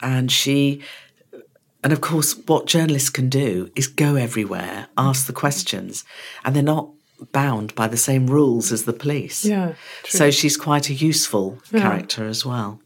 [0.00, 0.82] and she.
[1.84, 6.04] And of course, what journalists can do is go everywhere, ask the questions,
[6.44, 6.88] and they're not
[7.32, 9.44] bound by the same rules as the police.
[9.44, 10.18] Yeah, true.
[10.18, 11.80] So she's quite a useful Yeah.
[11.82, 12.80] character as well.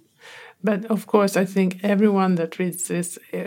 [0.65, 3.39] But of course, I think everyone that reads this, uh,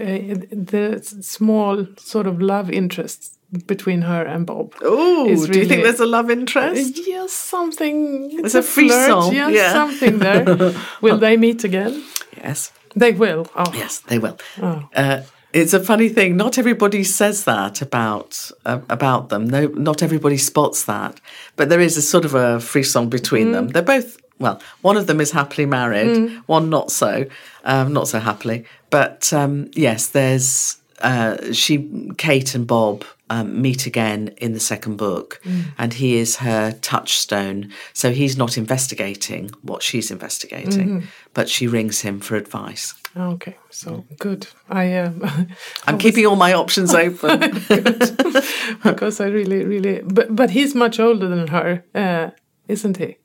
[0.52, 3.32] the small sort of love interest
[3.68, 4.74] between her and Bob.
[4.82, 7.00] Oh, is do you think there's a love interest?
[7.08, 8.30] Yes, something.
[8.32, 9.72] It's There's a free flirt, song, Yes, yeah.
[9.74, 10.74] something there.
[11.02, 12.04] will they meet again?
[12.38, 12.72] Yes.
[12.96, 13.48] They will.
[13.56, 13.72] Oh.
[13.74, 14.38] Yes, they will.
[14.62, 14.90] Oh.
[14.96, 15.22] Uh,
[15.56, 16.36] it's a funny thing.
[16.36, 19.48] Not everybody says that about uh, about them.
[19.48, 21.22] No, not everybody spots that.
[21.56, 23.70] But there is a sort of a frisson between them.
[23.70, 24.62] They're both well.
[24.82, 26.18] One of them is happily married.
[26.18, 26.44] Mm.
[26.48, 27.26] One not so,
[27.64, 28.66] um, not so happily.
[28.90, 34.98] But um, yes, there's uh, she, Kate, and Bob um, meet again in the second
[34.98, 35.64] book, Mm.
[35.78, 37.72] and he is her touchstone.
[37.94, 41.04] So he's not investigating what she's investigating, Mhm.
[41.34, 42.94] but she rings him for advice.
[43.18, 44.48] Okay, so good.
[44.70, 45.22] I um,
[45.88, 47.40] I'm keeping all my options open.
[48.84, 50.02] because I really, really.
[50.04, 52.30] But but he's much older than her, uh,
[52.68, 53.18] isn't he?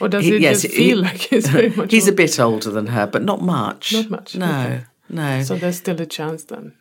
[0.00, 1.90] Or does He- it yes, just he- feel like he's very much?
[1.90, 3.92] He's a bit older than her, but not much.
[3.92, 4.34] Not much.
[4.36, 4.80] No, okay.
[5.08, 5.42] no.
[5.42, 6.72] So there's still a chance then.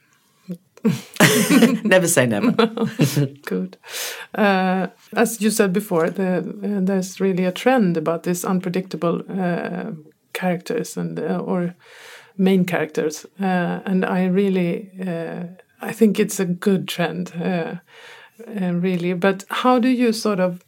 [1.84, 2.52] never say never.
[3.46, 3.78] Good.
[4.34, 9.92] Uh, as you said before, the, uh, there's really a trend about these unpredictable uh,
[10.34, 11.76] characters and uh, or
[12.38, 15.44] main characters, uh, and I really uh,
[15.82, 17.32] I think it's a good trend,
[18.58, 19.14] really.
[19.14, 20.64] But how do you sort of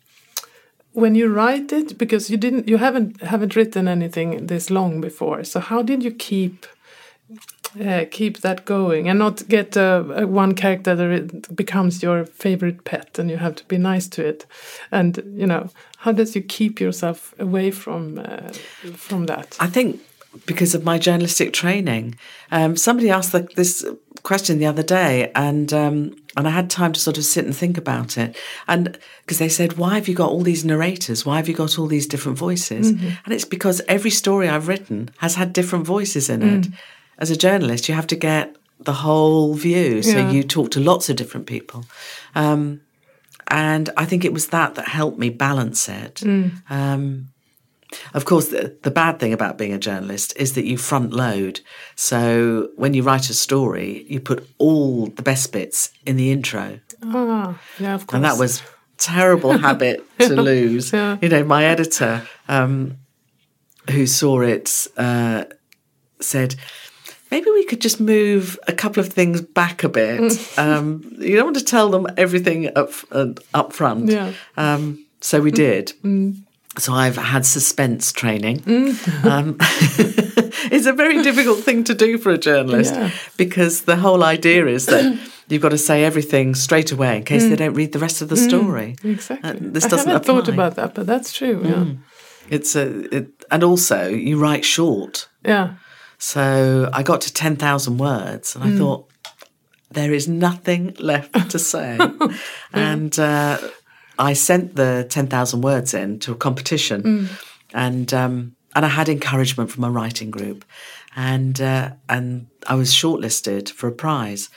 [0.93, 5.43] when you write it because you didn't you haven't haven't written anything this long before
[5.43, 6.66] so how did you keep
[7.86, 13.20] uh, keep that going and not get uh, one character that becomes your favorite pet
[13.20, 14.45] and you have to be nice to it
[14.91, 18.51] and you know how does you keep yourself away from uh,
[18.95, 20.01] from that I think
[20.45, 22.15] because of my journalistic training,
[22.51, 23.84] um, somebody asked the, this
[24.22, 27.55] question the other day, and um, and I had time to sort of sit and
[27.55, 31.26] think about it, and because they said, "Why have you got all these narrators?
[31.26, 33.17] Why have you got all these different voices?" Mhm.
[33.26, 36.67] And it's because every story I've written has had different voices in it.
[37.20, 40.32] As a journalist, you have to get the whole view, so Yeah.
[40.32, 41.86] you talk to lots of different people.
[42.34, 42.82] Um,
[43.47, 46.15] and I think it was that that helped me balance it.
[46.24, 46.51] Mm.
[46.70, 47.28] Um,
[48.13, 51.59] of course, the, the bad thing about being a journalist is that you front load.
[51.95, 56.80] So when you write a story, you put all the best bits in the intro.
[57.03, 58.61] ah yeah of course And that was
[58.97, 60.93] terrible habit to lose.
[60.93, 61.17] Yeah.
[61.22, 62.97] You know, my editor, um,
[63.89, 65.45] who saw it, uh,
[66.22, 66.55] said,
[67.32, 70.20] maybe we could just move a couple of things back a bit.
[70.58, 74.10] um, you don't want to tell them everything up, uh, up front.
[74.10, 74.34] Yeah.
[74.58, 75.94] Um, so we did.
[76.04, 76.44] Mm.
[76.78, 78.60] So I've had suspense training.
[78.62, 78.96] Mm.
[79.32, 79.58] Um,
[80.72, 83.12] it's a very difficult thing to do for a journalist Yeah.
[83.38, 85.18] because the whole idea is that
[85.50, 87.50] you've got to say everything straight away in case Mm.
[87.50, 88.96] they don't read the rest of the Mm, story.
[89.04, 91.98] exactly Uh, this I doesn't haven't thought about that but that's true yeah Mm.
[92.50, 92.86] It's a,
[93.18, 95.28] it, and also you write short.
[95.46, 95.68] yeah
[96.20, 98.78] So I got to 10,000 words and I Mm.
[98.78, 99.09] thought,
[99.91, 101.97] there is nothing left to say.
[102.74, 103.57] and uh,
[104.20, 107.28] I sent the 10,000 words in to a competition Mm.
[107.74, 110.63] and, um, and I had encouragement from a writing group
[111.15, 114.49] and, uh, and I was shortlisted for a prize.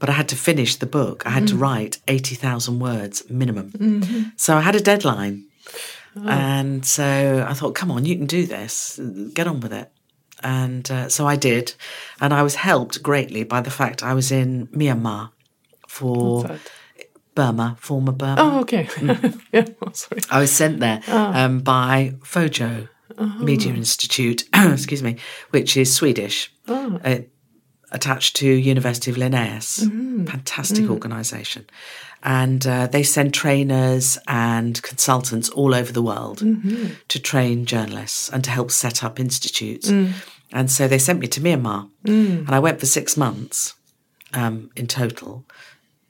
[0.00, 1.22] But I had to finish the book.
[1.26, 1.60] I had to Mm.
[1.60, 3.70] write 80,000 words minimum.
[3.72, 4.32] Mhm.
[4.36, 5.44] So I had a deadline.
[6.16, 6.28] Oh.
[6.28, 8.98] And so I thought, come on, you can do this.
[9.34, 9.90] Get on with it.
[10.44, 11.74] And uh, so I did.
[12.20, 15.30] And I was helped greatly by the fact I was in Myanmar
[15.88, 16.58] for
[17.34, 18.36] Burma, former Burma.
[18.38, 18.88] oh okay
[19.52, 21.44] yeah oh, sorry I was sent there Ah.
[21.44, 22.88] um, by FOJO
[23.18, 23.26] Oh.
[23.38, 25.16] Media Institute, excuse me,
[25.50, 26.98] which is Swedish, Oh.
[27.04, 27.18] uh,
[27.92, 29.84] attached to University of Linnaeus.
[29.84, 30.28] Mhm.
[30.28, 30.90] Fantastic Mm.
[30.90, 31.66] organisation.
[32.26, 36.96] And uh, they send trainers and consultants all over the world Mhm.
[37.08, 39.90] to train journalists and to help set up institutes.
[39.90, 40.12] Mm.
[40.50, 41.90] And so they sent me to Myanmar.
[42.06, 42.46] Mm.
[42.46, 43.74] And I went for six months
[44.32, 45.44] um, in total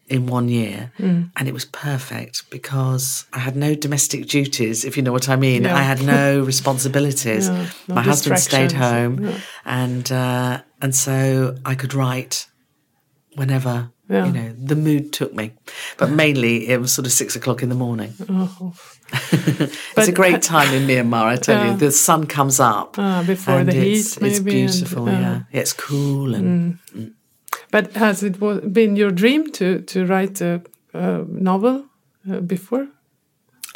[0.06, 0.92] in one year.
[1.00, 1.30] Mm.
[1.36, 5.36] And it was perfect because I had no domestic duties, if you know what I
[5.36, 5.64] mean.
[5.64, 5.74] Yeah.
[5.76, 7.48] I had no responsibilities.
[7.48, 9.24] Yeah, no My husband stayed home.
[9.24, 9.38] Yeah.
[9.64, 12.46] And, uh, and so I could write
[13.34, 13.90] whenever.
[14.08, 14.26] Yeah.
[14.26, 15.52] You know, the mood took me,
[15.96, 18.12] but mainly it was sort of six o'clock in the morning.
[18.28, 18.74] Oh,
[19.12, 21.72] it's But a great time in Myanmar, I tell Yeah.
[21.72, 21.78] you.
[21.78, 22.98] The sun comes up.
[22.98, 25.20] Ah, before the heat, it's, it's maybe, and- beautiful, yeah.
[25.20, 25.60] yeah.
[25.60, 26.78] It's cool and
[27.70, 28.38] But has it
[28.72, 30.60] been your dream to to write a,
[30.92, 31.84] a novel
[32.30, 32.86] uh, before?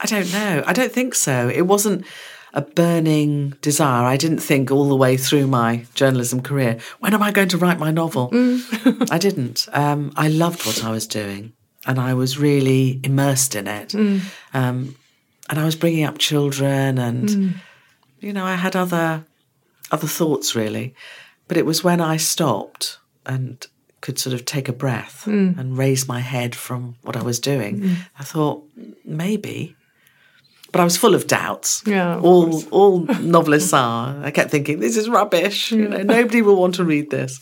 [0.04, 0.62] I don't know.
[0.66, 1.48] I don't think so.
[1.48, 2.04] It wasn't
[2.58, 4.04] a burning desire.
[4.04, 7.56] I didn't think all the way through my journalism career, when am I going to
[7.56, 8.30] write my novel?
[8.32, 9.08] Mm.
[9.12, 9.68] I didn't.
[9.72, 11.52] Um, I loved what I was doing
[11.86, 13.90] and I was really immersed in it.
[13.90, 14.22] Mm.
[14.52, 14.96] Um,
[15.48, 17.54] and I was bringing up children and, mm.
[18.18, 19.24] you know, I had other,
[19.92, 20.96] other thoughts really.
[21.46, 23.64] But it was when I stopped and
[24.00, 25.28] could sort of take a breath
[25.58, 28.64] and raise my head from what I was doing, I thought,
[29.04, 29.76] maybe
[30.72, 31.82] but I was full of doubts.
[31.86, 32.66] Yeah, all course.
[32.70, 34.16] all novelists are.
[34.24, 35.72] I kept thinking this is rubbish.
[35.72, 37.40] You know, nobody will want to read this.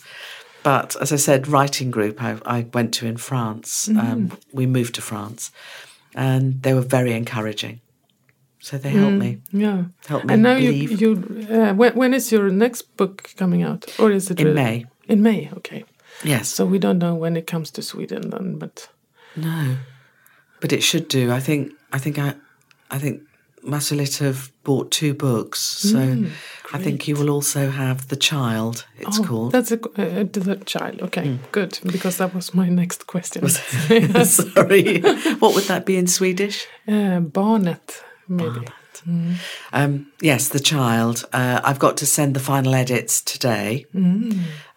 [0.63, 3.87] But as I said, writing group I, I went to in France.
[3.87, 3.99] Mm.
[3.99, 5.51] Um, we moved to France,
[6.15, 7.79] and they were very encouraging.
[8.59, 9.37] So they helped me.
[9.51, 9.83] Yeah.
[10.07, 10.99] Helped me And now believe.
[10.99, 14.45] you you uh, when, when is your next book coming out, or is it In
[14.47, 14.85] really- May.
[15.07, 15.85] In May, okay.
[16.23, 16.49] Yes.
[16.49, 18.89] So we don't know when it comes to Sweden then, but
[19.35, 19.77] No,
[20.59, 21.31] but it should do.
[21.31, 21.71] I think.
[21.93, 22.17] I think.
[22.19, 22.33] I.
[22.91, 23.21] I think.
[23.63, 25.99] Masalit have bought two books, so
[26.71, 28.85] I think you will also have the child.
[28.97, 29.51] It's oh, called.
[29.51, 31.01] that's a uh, the child.
[31.01, 33.49] Okay, good because that was my next question.
[34.25, 35.01] Sorry,
[35.39, 36.65] what would that be in Swedish?
[36.87, 38.67] uh, barnet, maybe.
[39.73, 41.25] Um, yes, the child.
[41.33, 43.85] Uh, I've got to send the final edits today.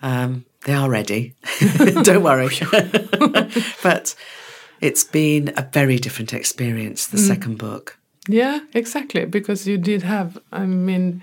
[0.03, 1.35] Um, they are ready.
[2.03, 2.51] Don't worry.
[3.83, 4.15] but
[4.81, 7.07] it's been a very different experience.
[7.07, 7.99] The second book.
[8.33, 9.25] Yeah, exactly.
[9.25, 11.23] Because you did have, I mean,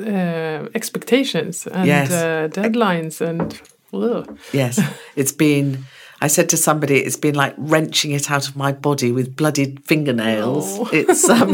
[0.00, 2.10] uh, expectations and Yes.
[2.10, 3.60] uh, deadlines and.
[3.92, 4.38] Ugh.
[4.52, 4.80] Yes,
[5.16, 5.84] it's been.
[6.20, 9.84] I said to somebody, it's been like wrenching it out of my body with bloodied
[9.84, 10.64] fingernails.
[10.78, 10.88] Oh.
[10.92, 11.50] It's um,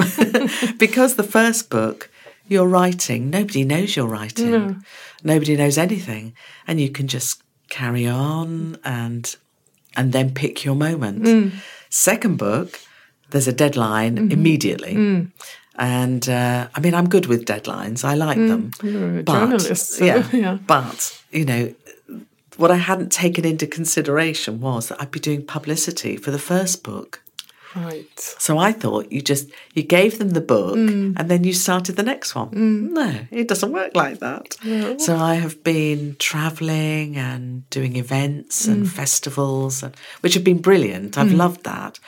[0.79, 2.11] because the first book,
[2.49, 3.31] you're writing.
[3.31, 4.51] Nobody knows you're writing.
[4.51, 4.77] No.
[5.25, 6.35] Nobody knows anything,
[6.67, 9.37] and you can just carry on and
[9.97, 11.25] and then pick your moment.
[11.25, 11.53] Mm.
[11.89, 12.79] Second book,
[13.31, 14.33] there's a deadline Mm-hmm.
[14.33, 14.95] immediately.
[14.95, 15.31] Mm.
[15.77, 18.05] And uh, I mean, I'm good with deadlines.
[18.05, 18.71] I like them.
[18.83, 19.93] You're a But- journalist.
[19.93, 20.59] so, yeah, yeah.
[20.67, 21.75] But, you know,
[22.57, 26.83] what I hadn't taken into consideration was that I'd be doing publicity for the first
[26.85, 27.23] book.
[27.77, 28.19] Right.
[28.19, 31.15] So I thought you just you gave them the book Mm.
[31.17, 32.51] and then you started the next one.
[32.93, 34.57] No, it doesn't work like that.
[35.01, 38.89] So I have been traveling and doing events and Mm.
[38.91, 41.17] festivals and which have been brilliant.
[41.17, 42.01] I've loved that.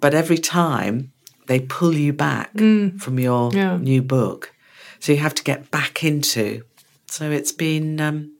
[0.00, 1.12] But every time
[1.46, 2.50] they pull you back
[2.98, 3.54] from your Mm.
[3.54, 3.76] Yeah.
[3.78, 4.52] new book.
[5.00, 6.62] So you have to get back into.
[7.10, 8.32] So it's been um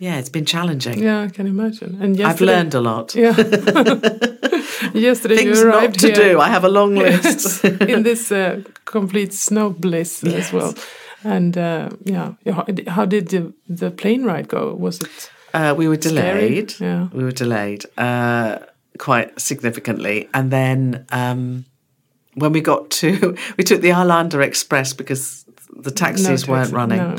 [0.00, 0.98] yeah, it's been challenging.
[1.02, 1.98] Yeah, I can imagine.
[2.02, 3.14] And I've learned a lot.
[3.14, 3.34] Yeah.
[4.94, 6.14] yesterday Things you not to here.
[6.14, 6.40] do.
[6.40, 7.64] I have a long list.
[7.88, 10.74] in this uh, complete snow bliss as well.
[11.22, 12.32] And uh, yeah,
[12.88, 14.74] how, did the, the plane ride go?
[14.74, 15.30] Was it?
[15.54, 16.74] Uh, we were Scary, delayed.
[16.80, 17.08] yeah.
[17.12, 18.58] We were delayed uh,
[18.98, 20.28] quite significantly.
[20.34, 21.64] And then um,
[22.34, 25.44] when we got to, we took the Arlander Express because
[25.76, 26.98] the taxis weren't running.
[26.98, 27.16] no.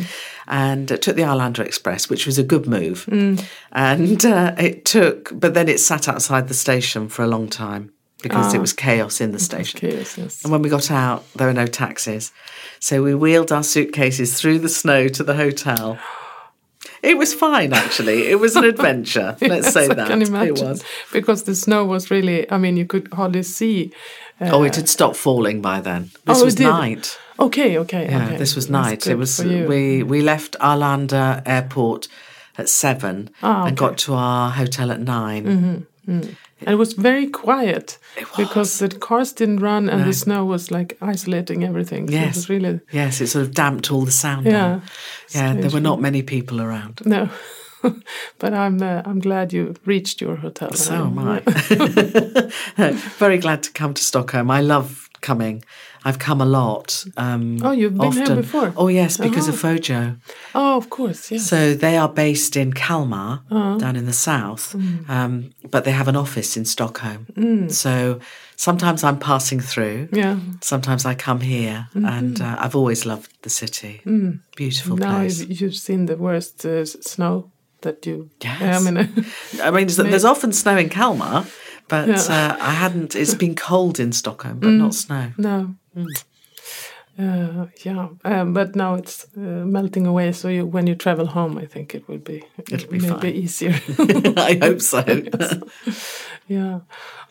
[0.48, 3.06] And uh, took the Arlander Express, which was a good move.
[3.10, 3.44] Mm.
[3.72, 7.92] And uh, it took, but then it sat outside the station for a long time
[8.22, 8.58] because Ah.
[8.58, 9.80] it was chaos in the station.
[9.80, 10.44] Chaos, yes.
[10.44, 12.32] And when we got out, there were no taxis.
[12.80, 15.98] So we wheeled our suitcases through the snow to the hotel.
[17.06, 18.28] It was fine, actually.
[18.28, 19.38] It was an adventure.
[19.42, 20.08] Let's Yes, say I that.
[20.08, 20.56] can imagine.
[20.58, 20.84] It was.
[21.14, 22.50] because the snow was really.
[22.52, 23.92] I mean, you could hardly see.
[24.42, 26.12] Uh, Oh, it had stopped falling by then.
[26.26, 26.66] This Oh, was did?
[26.66, 27.18] night.
[27.40, 28.06] Okay, okay.
[28.10, 28.38] Yeah, okay.
[28.38, 29.08] this was night.
[29.08, 32.08] It was we we left Arlanda Airport
[32.58, 35.86] at seven Ah, and got to our hotel at 9
[36.66, 37.98] And it was very quiet
[38.38, 42.08] because the cars didn't run and the snow was like isolating everything.
[42.08, 42.36] So it Yes.
[42.36, 44.46] was really Yes, it sort of damped all the sound.
[44.46, 44.52] Yeah.
[44.52, 44.82] down.
[45.30, 47.02] Yeah, there were not many people around.
[47.06, 47.30] no.
[48.40, 50.72] but I'm uh, I'm glad you reached your hotel.
[50.74, 51.42] So am I.
[53.20, 54.50] Very glad to come to Stockholm.
[54.50, 55.64] I love coming.
[56.08, 57.04] I've come a lot.
[57.18, 58.72] Um, Oh, you've been here before?
[58.78, 59.68] Oh yes, because of Oh.
[59.68, 60.18] Fojo.
[60.54, 61.50] Oh, of course, yes.
[61.50, 63.78] So they are based in Kalmar, Uh-huh.
[63.80, 65.10] down in the south, Mm.
[65.10, 67.26] um, but they have an office in Stockholm.
[67.70, 68.20] So
[68.56, 70.08] sometimes I'm passing through.
[70.14, 70.38] yeah.
[70.62, 74.02] Sometimes I come here, and uh, I've always loved the city.
[74.56, 75.04] Beautiful Mm-hmm.
[75.04, 75.12] Mm.
[75.12, 75.40] Now place.
[75.40, 77.52] you've, you've seen the worst uh, snow
[77.82, 78.30] that you.
[78.44, 78.62] Yes.
[78.62, 78.98] I mean,
[79.68, 81.46] I mean, there's, there's often snow in Kalmar,
[81.88, 82.16] but Yeah.
[82.16, 82.30] Mm.
[82.30, 83.16] uh, I hadn't.
[83.16, 85.32] It's been cold in Stockholm, but not snow.
[85.38, 85.76] no.
[87.18, 90.34] Uh, yeah, um, but now it's uh, melting away.
[90.34, 93.26] So you, when you travel home, I think it will be It'll be maybe fine.
[93.26, 93.74] easier.
[94.38, 95.02] I hope so.
[96.48, 96.82] Yeah.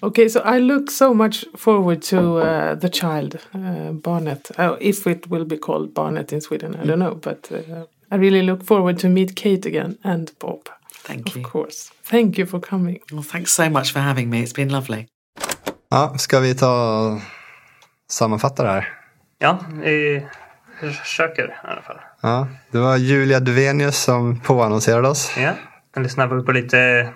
[0.02, 4.50] Okay, so I look so much forward to uh, the child, uh, Barnet.
[4.58, 7.14] Uh, if it will be called Barnet in Sweden, I don't know.
[7.14, 10.68] But uh, I really look forward to meet Kate again and Bob.
[11.06, 11.42] Thank you.
[11.44, 11.90] Of course.
[12.02, 13.00] Thank you for coming.
[13.12, 14.42] Well, thanks so much for having me.
[14.42, 15.06] It's been lovely.
[15.90, 17.20] Ja, ska vi ta och
[18.10, 18.88] sammanfatta det här?
[19.38, 20.26] Ja, vi
[20.80, 22.00] försöker i alla fall.
[22.20, 25.32] Ja, det var Julia Duvenius som påannonserade oss.
[25.38, 25.52] Ja,
[25.94, 27.08] jag lyssnar på lite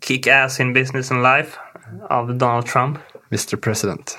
[0.00, 1.58] Kick Ass in Business and Life
[2.08, 2.98] av Donald Trump.
[3.30, 4.18] Mr President.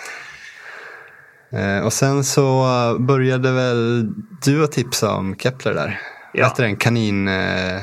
[1.52, 2.66] Eh, och sen så
[3.00, 4.10] började väl
[4.44, 6.00] du att tipsa om Kepler där.
[6.34, 6.46] Ja.
[6.46, 6.76] Heter den?
[6.76, 7.28] Kanin...
[7.28, 7.82] Eh,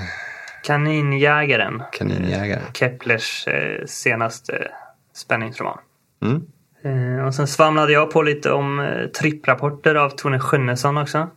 [0.65, 1.83] Kaninjägaren.
[1.93, 2.61] kaninjägare.
[2.73, 4.69] Keplers eh, senaste
[5.15, 5.79] spänningsroman.
[6.23, 6.43] Mm.
[6.85, 11.29] Eh, och sen svamlade jag på lite om eh, tripprapporter av Tone Schunnesson också.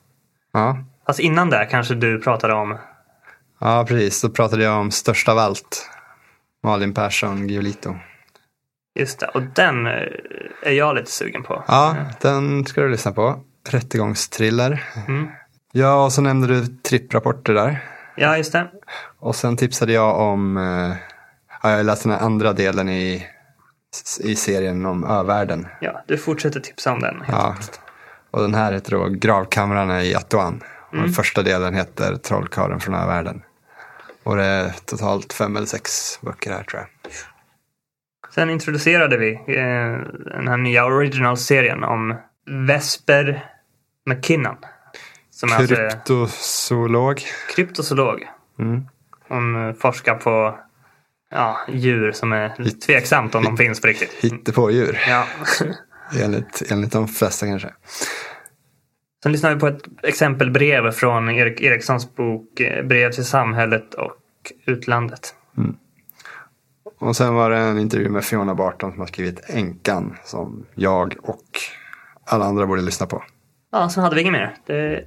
[0.54, 0.78] Ja.
[1.06, 2.78] Fast innan det kanske du pratade om
[3.60, 4.22] ja, precis.
[4.22, 5.90] Då pratade jag om Störst av allt.
[6.64, 7.96] Malin Persson, Giolito.
[9.00, 9.94] Just det, och den eh,
[10.64, 11.64] är jag lite sugen på.
[11.68, 13.40] Ja, den ska du lyssna på.
[13.70, 14.84] Rättegångstriller.
[15.08, 15.28] Mm.
[15.72, 17.84] Ja, och så nämnde du tripprapporter där.
[18.16, 18.68] Ja, just det.
[19.20, 20.58] Och sen tipsade jag om,
[21.64, 23.28] ja, jag läste den andra delen i,
[24.20, 25.68] i serien om övärlden.
[25.82, 27.24] Ja, du fortsätter tipsa om den.
[27.28, 27.56] Ja.
[28.32, 30.64] Och den här heter då Gravkamrarna i Atuan.
[30.88, 31.06] Och Mm.
[31.06, 33.42] den första delen heter Trollkarlen från övärlden.
[34.24, 37.12] Och det är totalt fem eller sex böcker här tror jag.
[38.34, 39.98] Sen introducerade vi eh,
[40.36, 42.16] den här nya original-serien om
[42.68, 43.46] Vesper
[44.06, 44.56] McKinnon.
[45.32, 47.22] Som är alltså Kryptozoolog.
[47.56, 48.28] kryptozoolog.
[48.60, 48.86] Mm.
[49.30, 50.60] Hon forskar på
[51.32, 54.14] ja, djur som är lite tveksamt om de finns på riktigt.
[54.22, 55.00] Hittepådjur.
[55.08, 55.26] Ja.
[56.24, 57.74] Enligt, enligt de flesta kanske.
[59.24, 64.14] Sen lyssnar vi på ett exempelbrev från Erik Erikssons bok eh, Brev till samhället och
[64.66, 65.34] utlandet.
[67.00, 70.18] Och sen var det en intervju med Fiona Barton som har skrivit Änkan.
[70.24, 71.46] Som jag och
[72.26, 73.24] alla andra borde lyssna på.
[73.72, 74.56] Ja, sen hade vi inget mer.
[74.66, 75.04] Det,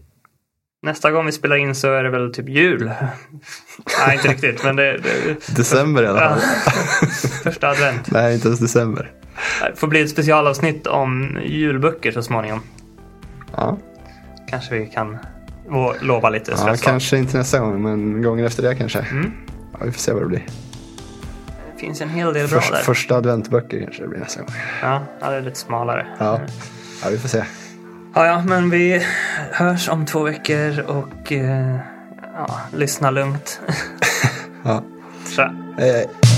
[0.83, 2.91] nästa gång vi spelar in så är det väl typ jul.
[4.07, 4.99] Nej, inte riktigt, men det...
[4.99, 6.41] det December i alla fall.
[7.43, 8.11] Första advent.
[8.11, 9.13] Nej, inte ens december.
[9.71, 12.61] Det får bli ett specialavsnitt om julböcker så småningom.
[13.57, 13.79] Ja,
[14.51, 15.19] Kanske vi kan
[15.71, 18.99] lo- lova lite ja kanske inte nästa gång, men gången efter det kanske.
[18.99, 19.33] Mm.
[19.73, 20.47] Ja, vi får se vad det blir.
[21.75, 22.79] Det finns en hel del bra Först, där.
[22.83, 24.51] första adventböcker kanske det blir nästa gång.
[24.83, 26.07] Ja, ja, det är lite smalare.
[26.19, 26.41] Ja,
[27.03, 27.45] ja vi får se.
[28.15, 29.07] Ja, ja, men vi
[29.53, 31.77] hörs om två veckor och eh,
[32.35, 33.61] ja, lyssna lugnt.
[34.63, 34.83] Ja.
[35.37, 35.55] Tja.
[35.79, 36.30] Hej, hej.